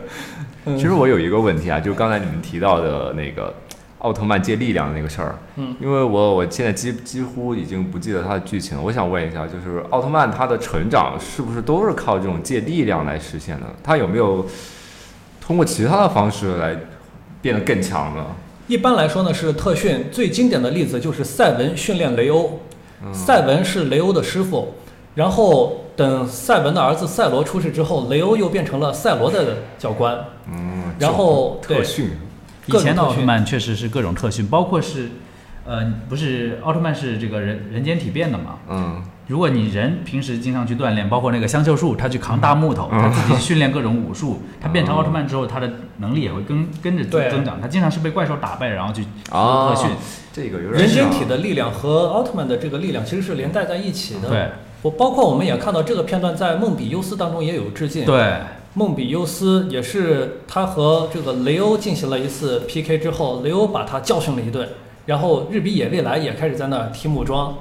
[0.69, 3.53] 嗯其实我有一个问题啊，就刚才你们提到的那个
[3.99, 8.83] 奥特曼借力量的那个事儿，嗯，因为我我现在几几乎已经不记得它的剧情了。
[8.83, 13.65] 我想问一下，就是奥特曼他的成长是不是都是靠这种借力量来实现的？
[13.83, 14.45] 他有没有
[15.41, 16.77] 通过其他的方式来
[17.41, 18.25] 变得更强呢？
[18.67, 22.59] 一般来说呢，是特训最经典的例子就是赛文训练雷欧，
[23.03, 24.75] 嗯赛文是雷欧的师傅，
[25.15, 30.17] 然后等赛文的儿子赛罗出世之后，雷欧又变成了赛罗的教官。
[30.49, 32.11] 嗯，然后特训，
[32.67, 35.09] 以前的奥特曼确实是各种特训，包括是，
[35.65, 38.59] 呃，不是奥特曼是这个人人间体变的嘛？
[38.69, 47.59] 嗯如果你人平时经常去锻炼，包括那个香秀树，他去扛大木头，嗯他自己 训练各种武术，他变成奥特曼之后，他的能力也会跟跟着增长。
[47.61, 49.91] 他经常是被怪兽打败，然后去啊特训。
[50.31, 54.29] 这个有点人间体的力量和奥特曼的这个力量其实是连带在一起的。
[54.29, 54.49] 对
[54.81, 58.37] 我包括我们也看到这个片段在梦比优斯当中也有致敬。，对，
[58.75, 64.69] 梦比优斯也是他和这个雷欧进行了一次 PK 之后，雷欧把他教训了一顿，
[65.05, 67.57] 然后日比野未来也开始在那儿提木桩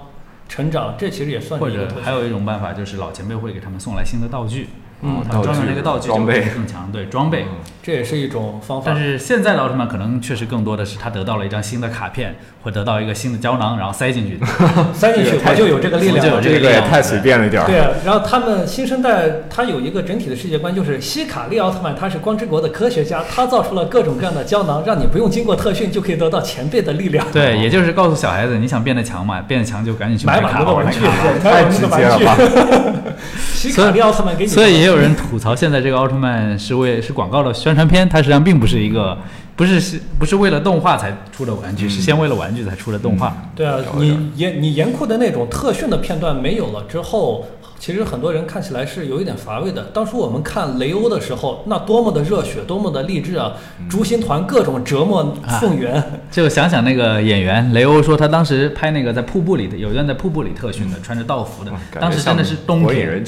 [0.49, 4.69] 成长，这其实也算或者还有一种办法就是老前辈会给他们送来新的道具，
[5.03, 7.47] 嗯他装上那个道具就会装备更强，对装备。
[7.81, 8.97] 这也是一种方法但。
[8.97, 14.39] 是现在的奥特曼可能确实更多的是他得到了一张新的卡片，或得到一个新的胶囊，然后塞进去。
[14.93, 17.67] 塞进去这个太我就有这个力量就有这个这个也太随便了一点儿。
[17.67, 27.25] 对啊，然后他们新生代他有一个整体的世界观，就是希卡利奥特曼他是光之国的科学家，他造出了各种各样的胶囊，让你不用经过特训就可以得到前辈的力量。
[27.33, 31.41] 对，也就是告诉小孩子，你想变得强嘛，变得强就赶紧去买卡满多的玩具，买卡吧。
[31.45, 33.09] 买满多的太直接了玩具。
[33.55, 39.17] 希卡利奥特曼给你，所以也有人吐槽，现在这个奥特曼是为是广告的宣传片，它实际上并不是一个，
[39.55, 43.37] 不是是不是为了动画才出的玩具，是先为了玩具才出的动画。
[43.55, 47.47] 对啊，你严你严酷的那种特训的片段没有了之后，
[47.79, 49.85] 其实很多人看起来是有一点乏味的。
[49.95, 53.53] 当初我们看雷欧的时候，那多么的热血，多么的励志啊！
[53.89, 61.71] 竹心团各种折磨宋元， 就想想那个演员雷欧说，他当时拍那个在瀑布里的，有一段在瀑布里特训的，穿着道服的
[62.01, 63.25] 当时真的是冬天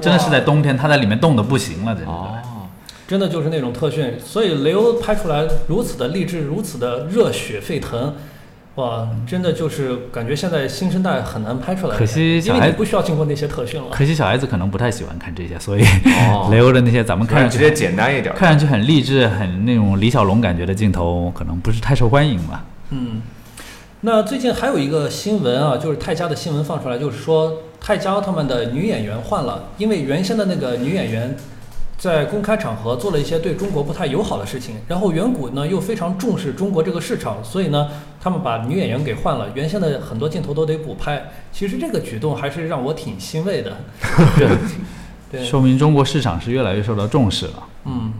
[0.00, 2.10] 真的是在冬天，他在里面冻得不行了，真的。
[2.10, 2.34] 哦，
[3.08, 4.14] 真的就是那种特训。
[4.22, 8.14] 所以雷欧拍出来如此的励志，如此的热血沸腾，
[8.76, 13.88] 哇，真的就是感觉现在新生代很难拍出来，可惜小孩子不需要经过那些特训了。
[13.92, 15.84] 可惜小孩子可能不太喜欢看这些，所以
[16.50, 22.64] 雷欧的那些咱们看上去直接简单一点，看上去很励志、很那种李小龙感觉的镜头，可能不是太受欢迎吧。
[22.90, 23.22] 嗯，
[24.00, 31.36] 那最近还有一个新闻啊，就是泰迦的新闻放出来，就是说泰迦奥特曼的女演员换了，因为原先的那个女演员。
[31.96, 37.88] 在公开场合做了一些对中国不太友好的事情，然后远古呢又非常重视中国这个市场，所以呢，
[38.20, 41.30] 他们把女演员给换了，原先的很多镜头都得补拍。
[41.50, 43.76] 其实这个举动还是让我挺欣慰的，
[45.30, 47.62] 对，说明中国市场是越来越受到重视了。
[47.84, 48.12] 嗯，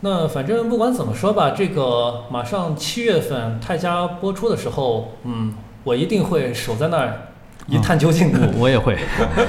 [0.00, 7.28] 那反正不管怎么说吧，这个马上七月份泰迦播出的时候，嗯，我一定会守在那儿。
[7.66, 8.96] 一探究竟的，我也会，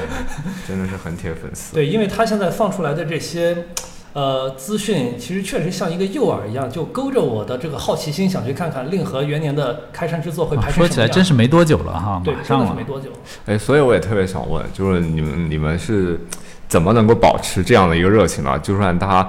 [0.67, 1.75] 真的是很铁粉丝。
[1.75, 3.65] 对，因为他现在放出来的这些，
[4.13, 10.87] 呃，资讯其实确实像一个诱饵一样，就勾着我的这个好奇心，想去看看令和元年的开山之作会拍成什么样。
[10.87, 13.09] 说起来真是没多久了哈，对，真的是没多久。
[13.45, 16.19] 哎，所以我也特别想问，就是你们你们是
[16.67, 18.57] 怎么能够保持这样的一个热情呢？
[18.59, 19.27] 就算他。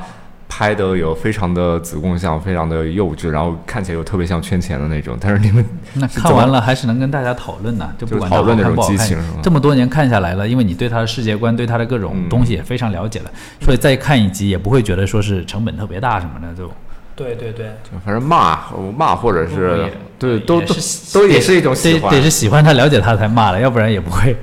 [0.48, 5.16] 拍的有非常的子贡像，非常的幼稚，然后看起来又特别像圈钱的那种。
[5.20, 13.30] 但是你们那看完了还是能跟大家讨论的，就不管讨论那种激情这么多年看下来了，因为你对他的世界观、对他的各种东西也非常了解了，
[13.60, 16.70] 所以再看一集也不会觉得说是成本特别大什么的，就
[17.14, 17.72] 对对对，
[18.04, 18.58] 反正骂
[18.96, 20.74] 骂或者是对都都
[21.12, 24.36] 都也是一种喜欢，得是喜欢他、了解他才骂了，要不然也不会。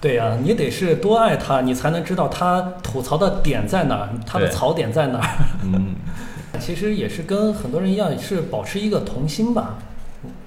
[0.00, 5.28] 对呀，你得是多爱他，你才能知道他吐槽的点在哪儿，他的槽点在哪儿。
[5.64, 5.94] 嗯，
[6.60, 9.76] 其实也是跟很多人一样，是保持一个童心吧。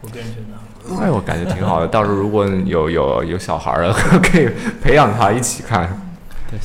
[0.01, 0.37] 我个人觉
[0.95, 1.87] 得，哎，我感觉挺好的。
[1.87, 3.91] 到时候如果有有有小孩儿，
[4.23, 4.49] 可以
[4.81, 6.08] 培养他一起看。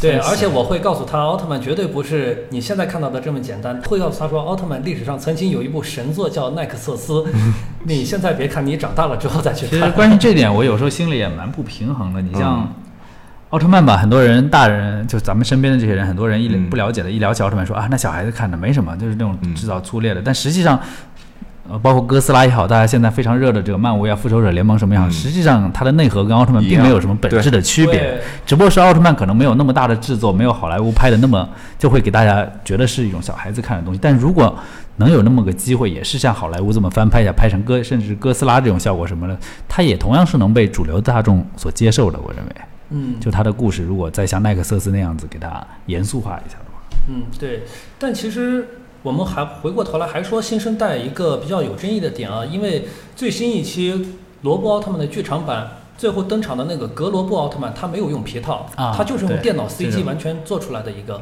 [0.01, 3.81] 对，而且我会告诉他，奥特曼绝对不是你现在看到的这么简单。
[3.83, 7.25] 会告诉他说，奥特曼历史上曾经有一部神作叫奈克瑟斯。
[7.85, 9.79] 你现在别看，你长大了之后再去看。
[9.79, 12.23] 其实关于这点，我有时候心里也蛮不平衡的。
[12.23, 12.73] 你像
[13.51, 20.23] 奥特曼吧，很多人大人就咱们身边的这些人，很多人一不了解的，一聊起奥特曼说啊，那小孩子看的没什么，就是那种制造粗劣的。
[20.25, 20.81] 但实际上。
[21.67, 31.49] 呃，包括哥斯拉也好，大家现在非常热的这个漫威啊、复仇者联盟什么样，实际上它的内核跟奥特曼并没有什么本质的区别，只不过是奥特曼可能没有那么大的制作，没有好莱坞拍的那么，
[31.79, 34.01] 就会给大家觉得是一种小孩子看的东西。
[34.03, 34.55] 但如果
[34.97, 39.35] 能有那么个机会，也是像好莱坞这么翻拍一下，拍成哥甚至哥斯拉这种效果什么的，
[39.67, 42.19] 它也同样是能被主流大众所接受的。
[42.23, 42.53] 我认为，
[42.91, 47.63] 嗯，就它的故事，如果再像奈克瑟斯那样子给它严肃化一下的话，嗯，对，
[47.99, 48.69] 但其实。
[49.05, 61.21] 我们还回过头来还说新生代一个比较有争议的点啊，因为最新一期罗布奥特曼的剧场版最后登场的那个格罗布奥特曼，他没有用皮套，他就是用电脑 CG 完全做出来的一个。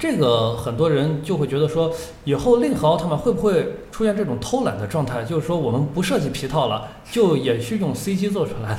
[0.00, 1.92] 这个很多人就会觉得说，
[2.24, 5.22] 以后令和奥特曼会不会出现这种偷懒的状态？
[5.22, 8.74] 就是说我们不设计皮套了，就也是用 CG 做出来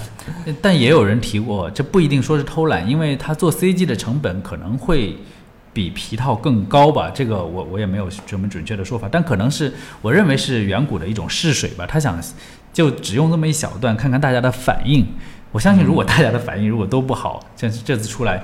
[0.45, 0.53] 的。
[0.61, 5.15] 但也有人提过，这不一定说是偷懒，因为他做 CG 的成本可能会。
[5.73, 7.11] 比皮套更高吧？
[7.13, 11.85] 这个我我也没有什么准确的说法，但可能是我认为是远古的一种试水吧。
[11.85, 12.21] 他想
[12.71, 15.05] 就只用这么一小段，看看大家的反应。
[15.51, 18.43] 我相信，如果大家的反应如果都不好，像这次出来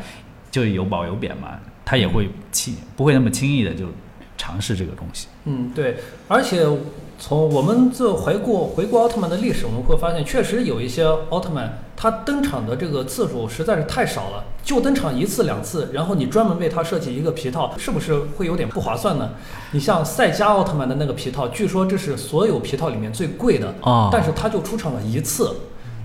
[0.50, 3.86] 就有褒有贬嘛，他也会轻不会那么轻易的就
[4.38, 5.28] 尝试这个东西。
[5.46, 6.66] 嗯，对，而且。
[7.22, 19.32] 从我们这回顾回顾奥特曼的历史，我们会发现，确实有一些奥特曼，他登场的这个次数实在是太少了，就登场一次两次，然后你专门为他设计一个皮套，是不是会有点不划算呢？
[19.74, 25.54] 你像赛迦奥特曼的那个皮套，据说这是所有皮套里面最贵的啊，但是他就出场了一次。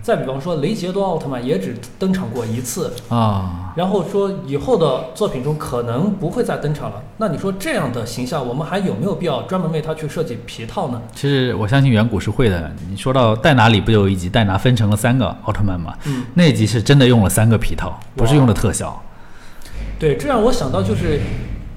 [0.05, 7.03] 再比方说，雷杰多奥特曼也只登场过一次啊，然后说以后的作品中可能不会再登场了。
[7.17, 11.01] 那你说这样的形象，我们还有没有必要专门为他去设计皮套呢？
[11.15, 12.71] 其实我相信远古是会的。
[12.91, 15.95] 你说到戴拿里不有一集戴拿分成了三个奥特曼吗？
[16.05, 19.03] 嗯，那集是真的用了三个皮套，不是用的特效。
[19.99, 21.19] 对，这让我想到就是。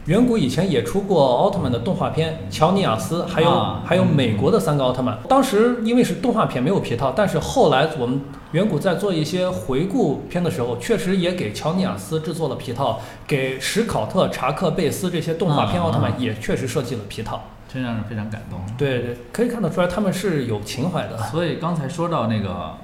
[0.08, 5.18] 远古以前也出过奥特曼的动画片，乔尼亚斯，还有还有美国的三个奥特曼。
[5.28, 8.22] 当时因为是动画片没有皮套，但是后来我们
[8.54, 18.58] 远古在做一些回顾片的时候，确实也给乔尼亚斯制作了皮套，给史考特、查克贝斯这些动画片奥特曼也确实设计了皮套，真让人非常感动。
[18.78, 21.18] 对对，可以看得出来他们是有情怀的。
[21.18, 22.78] 所以刚才说到那个。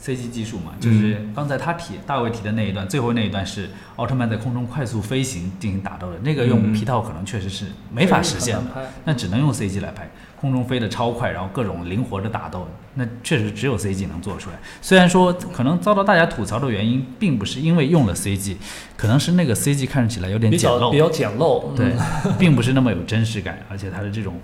[0.00, 10.08] CG 技术嘛，就是刚才他提大卫提的那一段，最后那一段是奥特曼在空中快速飞行进行打斗的那个，用皮套可能确实是没法实现的，那只能用 CG 来拍，
[10.40, 14.56] 空中飞得超快，然后各种灵活的打斗，那确实只有 CG 能做出来。
[14.80, 18.56] 虽然说可能遭到大家吐槽的原因，并不是因为用了 CG，
[18.96, 21.92] 可能是那个 CG 看起来有点简陋，比较简陋，对，
[22.38, 24.40] 并不是那么有真实感，而且它的这种。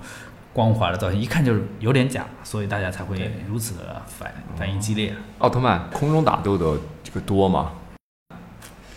[0.55, 5.12] 光滑的造型，一看就是有点假，所以大家才会如此的反反应激烈。
[5.39, 7.72] 奥特曼空中打斗的这个多吗？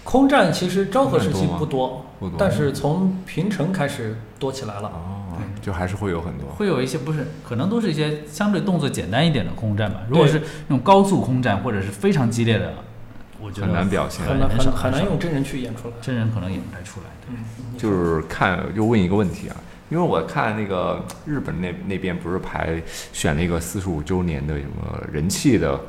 [0.03, 4.87] 空战其实昭和时期不多，不多但是从平成开始多起来了。
[4.87, 10.01] 哦，就还是会有很多，会有一些不是，可能都是一些相对动作简单一点的空战吧。
[10.07, 12.71] 如果是那种高速空战或者是非常激烈的，
[13.41, 17.07] 我觉得很难表现，很难很很难用真人去演出来，真人可能演不太出来。
[17.29, 17.37] 嗯，
[17.77, 19.55] 就是看，就问一个问题啊。
[19.89, 22.81] 因为我看那个日本那那边不是排
[23.13, 25.79] 选了一个四十五周年的什么人气的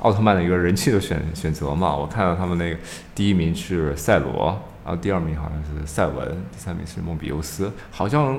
[0.00, 2.76] 奥特曼的一个人气的选选择嘛，我看到他们那个
[3.14, 8.38] 第一名是赛罗，然后第二名好像是赛文，第三名是梦比优斯，好像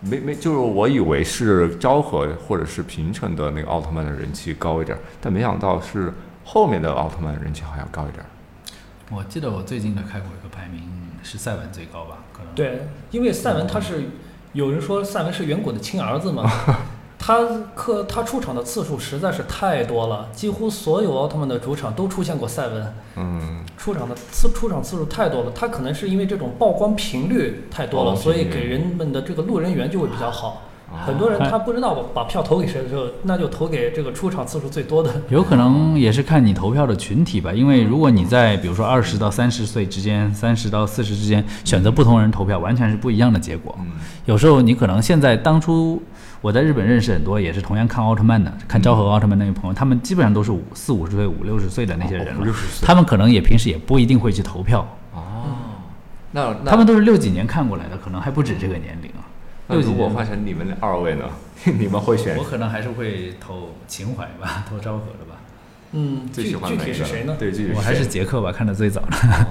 [0.00, 6.12] 没没就是我以为是昭和或者是平成的那个奥特曼的人气高一点，但没想到是
[6.44, 8.24] 后面的奥特曼人气好像高一点。
[9.10, 10.82] 我记得我最近的看过一个排名
[11.22, 12.18] 是赛文最高吧。
[12.56, 14.04] 对，因为赛文他是
[14.54, 16.50] 有人说赛文是远古的亲儿子嘛，
[17.18, 17.38] 他
[17.74, 22.94] 可他出场的次数实在是太多了，几乎所有奥特曼的主场都出现过赛文。
[23.16, 30.62] 嗯，出场的次出场次数太多了，他可能是因为这种曝光频率太多了，所以给人们的这个路人缘就会比较好。
[31.04, 35.10] 很多人他不知道把票投给谁的时候，那就投给这个出场次数最多的。
[35.30, 43.76] 有可能也是看你投票的群体吧，因为如果你在比如说二十到三十岁之间，三十到四十之间选择不同人投票，完全是不一样的结果。
[44.26, 46.00] 有时候你可能现在当初
[46.40, 54.86] 我在日本认识很多也是同样看奥特曼的，看昭和奥特曼那些朋友，他们基本上都是五四五十岁、五六十岁的那些人了，他们可能也平时也不一定会去投票。
[55.12, 55.22] 哦，
[56.30, 59.15] 那他们都是六几年看过来的，可能还不止这个年龄啊。
[59.68, 61.24] 那如果换成你们二位呢？
[61.64, 62.36] 你们会选？
[62.36, 65.40] 我可能还是会投情怀吧， 投昭和的吧。
[65.92, 67.34] 嗯，具具体是谁呢？
[67.38, 69.46] 对，具体我还是杰克吧，看的最早的。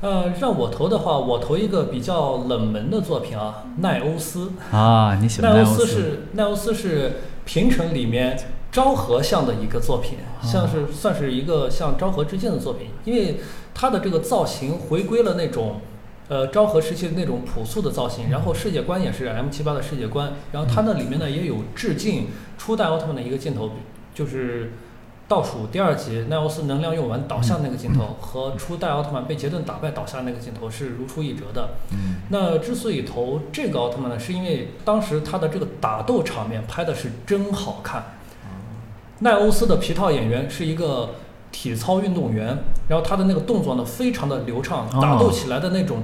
[0.02, 4.52] 呃，让我投的话，我投一个比较冷门的作品啊，奈欧斯。
[4.70, 5.86] 啊，你喜欢奈欧斯？
[5.86, 8.38] 是奈欧斯是平成里面
[8.70, 13.40] 昭和向的一个作品，像是算是一个向昭和致敬的作品，因为
[13.72, 15.80] 它的这个造型回归了那种。
[16.28, 22.26] 呃，昭和时期的那种朴素的造型，然后世界观也是 M 七八的世界观，然后它那里面呢也有致敬
[22.58, 23.70] 初代奥特曼的一个镜头，
[24.12, 24.72] 就是
[25.28, 31.70] 倒数第二集奈欧斯能量用完倒下那个镜头，和初代奥特曼被杰顿打败倒下那个镜头是如出一辙的。
[32.30, 38.16] 那之所以投这个奥特曼呢，是因为当时他的这个打斗场面拍的是真好看。
[39.20, 41.10] 奈欧斯的皮套演员是一个。
[41.58, 46.02] 体操运动员，然后他的那个动作呢，非常的流畅，打斗起来的那种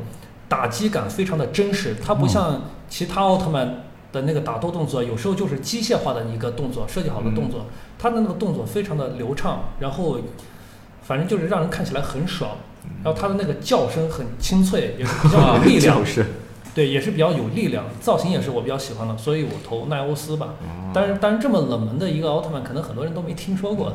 [0.48, 1.94] 打击感非常的真实。
[2.02, 7.66] 他不像其他奥特曼的那个打斗动作，有时候就是机械化的一个动作，设计好的动作。
[7.98, 10.16] 他的那个动作非常的流畅，然后
[11.02, 12.52] 反正就是让人看起来很爽。
[13.04, 16.02] 然后他的那个叫声很清脆，也是比较有力量。
[16.74, 17.84] 对，也是比较有力量。
[18.00, 20.54] 造型也是我比较喜欢的，所以我投奈欧斯吧。
[20.94, 23.92] 但是，但是这么冷门的一个奥特曼，可能很多人都没听说过。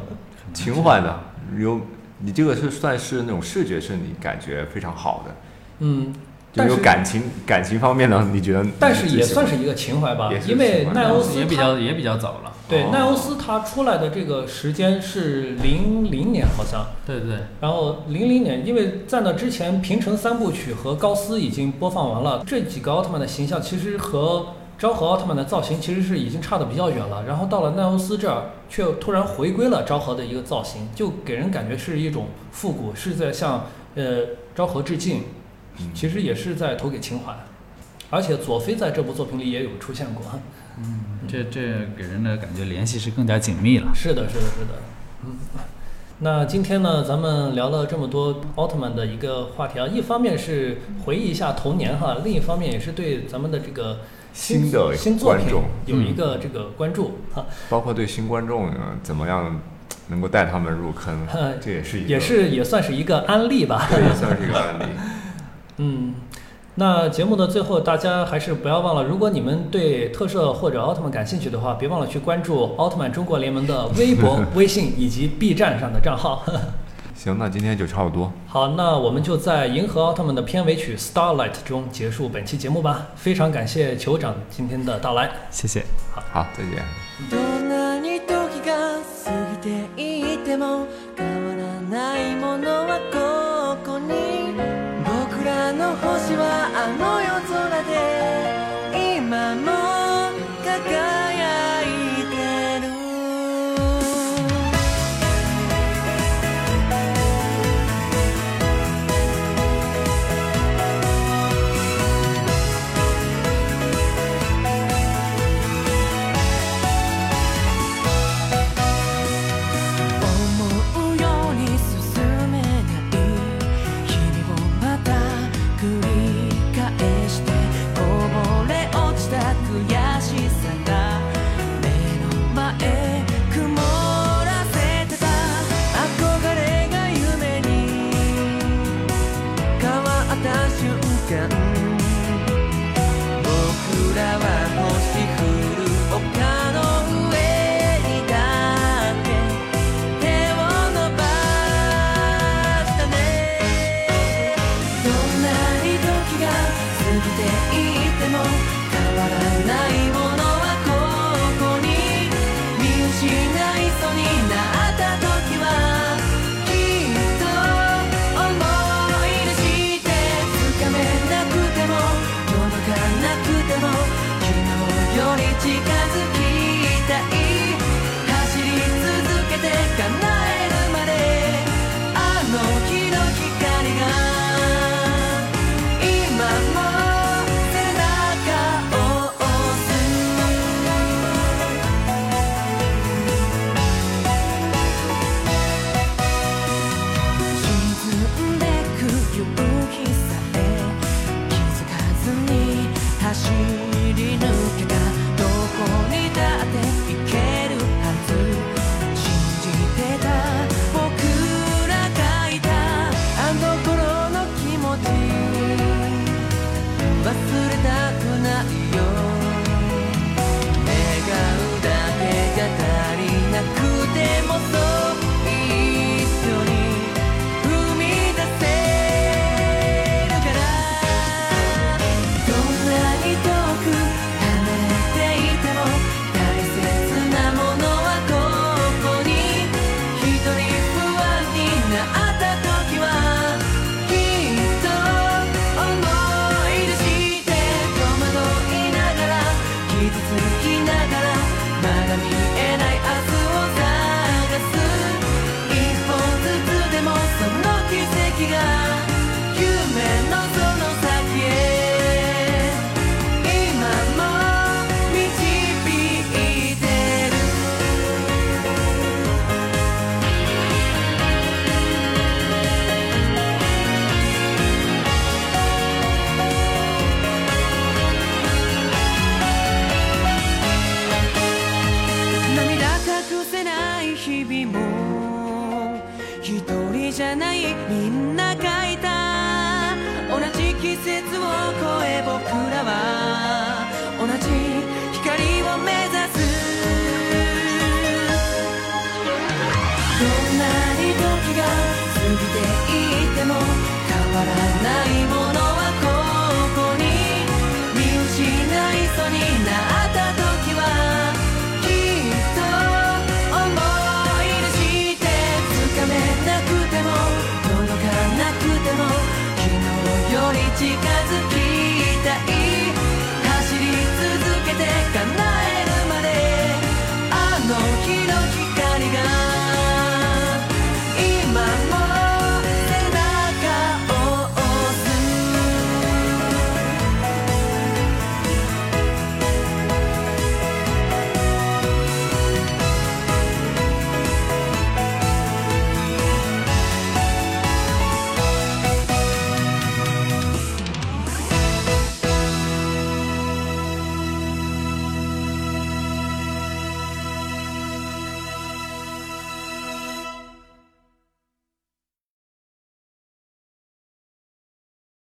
[0.54, 1.20] 情怀的。
[1.58, 1.80] 有，
[2.20, 5.36] 你这个是算是那种视觉是你感觉非常好的，
[5.80, 6.14] 嗯，
[6.54, 8.30] 就有感情感情方面呢？
[8.34, 8.66] 你觉得？
[8.80, 12.54] 但是也算是一个情怀吧，因为奈欧斯也比较也比较早了。
[12.68, 16.86] 对，奈欧斯他出来的这个时间是零零年，好像。
[17.06, 17.38] 对对。
[17.62, 24.48] 然后零零年，因为在那之前，平成三部曲和高斯已经播放完了，这几个奥特曼的形象其实和。
[24.78, 34.20] 昭和奥特曼的造型其实是已经差的比较远了，然后到了奈欧斯这儿，却突然回归了昭和的一个造型，就给人感觉是一种复古，是在向呃
[34.54, 35.24] 昭和致敬，
[35.96, 37.34] 其实也是在投给情怀，
[38.12, 40.24] 而且佐菲在这部作品里也有出现过，
[40.78, 41.60] 嗯， 这这
[41.98, 43.88] 给人的感觉联系是更加紧密了。
[43.96, 44.74] 是的，是的，是的，
[45.26, 45.38] 嗯，
[46.20, 54.02] 那今天呢，咱们聊了这么多奥特曼的一个话题啊，一方面是回忆一下童年哈，另一方面也是对咱们的这个。
[54.38, 55.48] 新的新作品
[55.88, 59.60] 有一个这个关注哈，包括对新观众怎么样
[60.10, 61.28] 能够带他们入坑，
[61.60, 64.84] 这也是也是也算是一个案例吧， 也算是一个案例。
[65.78, 66.14] 嗯，
[66.76, 76.46] 那节目的最后，大家还是不要忘了，如果你们对特摄或者奥特曼感兴趣的话，别忘了去关注奥特曼中国联盟的微博、 微信以及 B 站上的账号。
[77.18, 78.32] 行，那今天就差不多。
[78.46, 83.08] 好，那我们就在《银河奥特曼》的片尾曲《Starlight》中结束本期节目吧。
[83.16, 85.84] 非常感谢酋长今天的到来，谢谢。
[86.14, 86.86] 好，好，再见。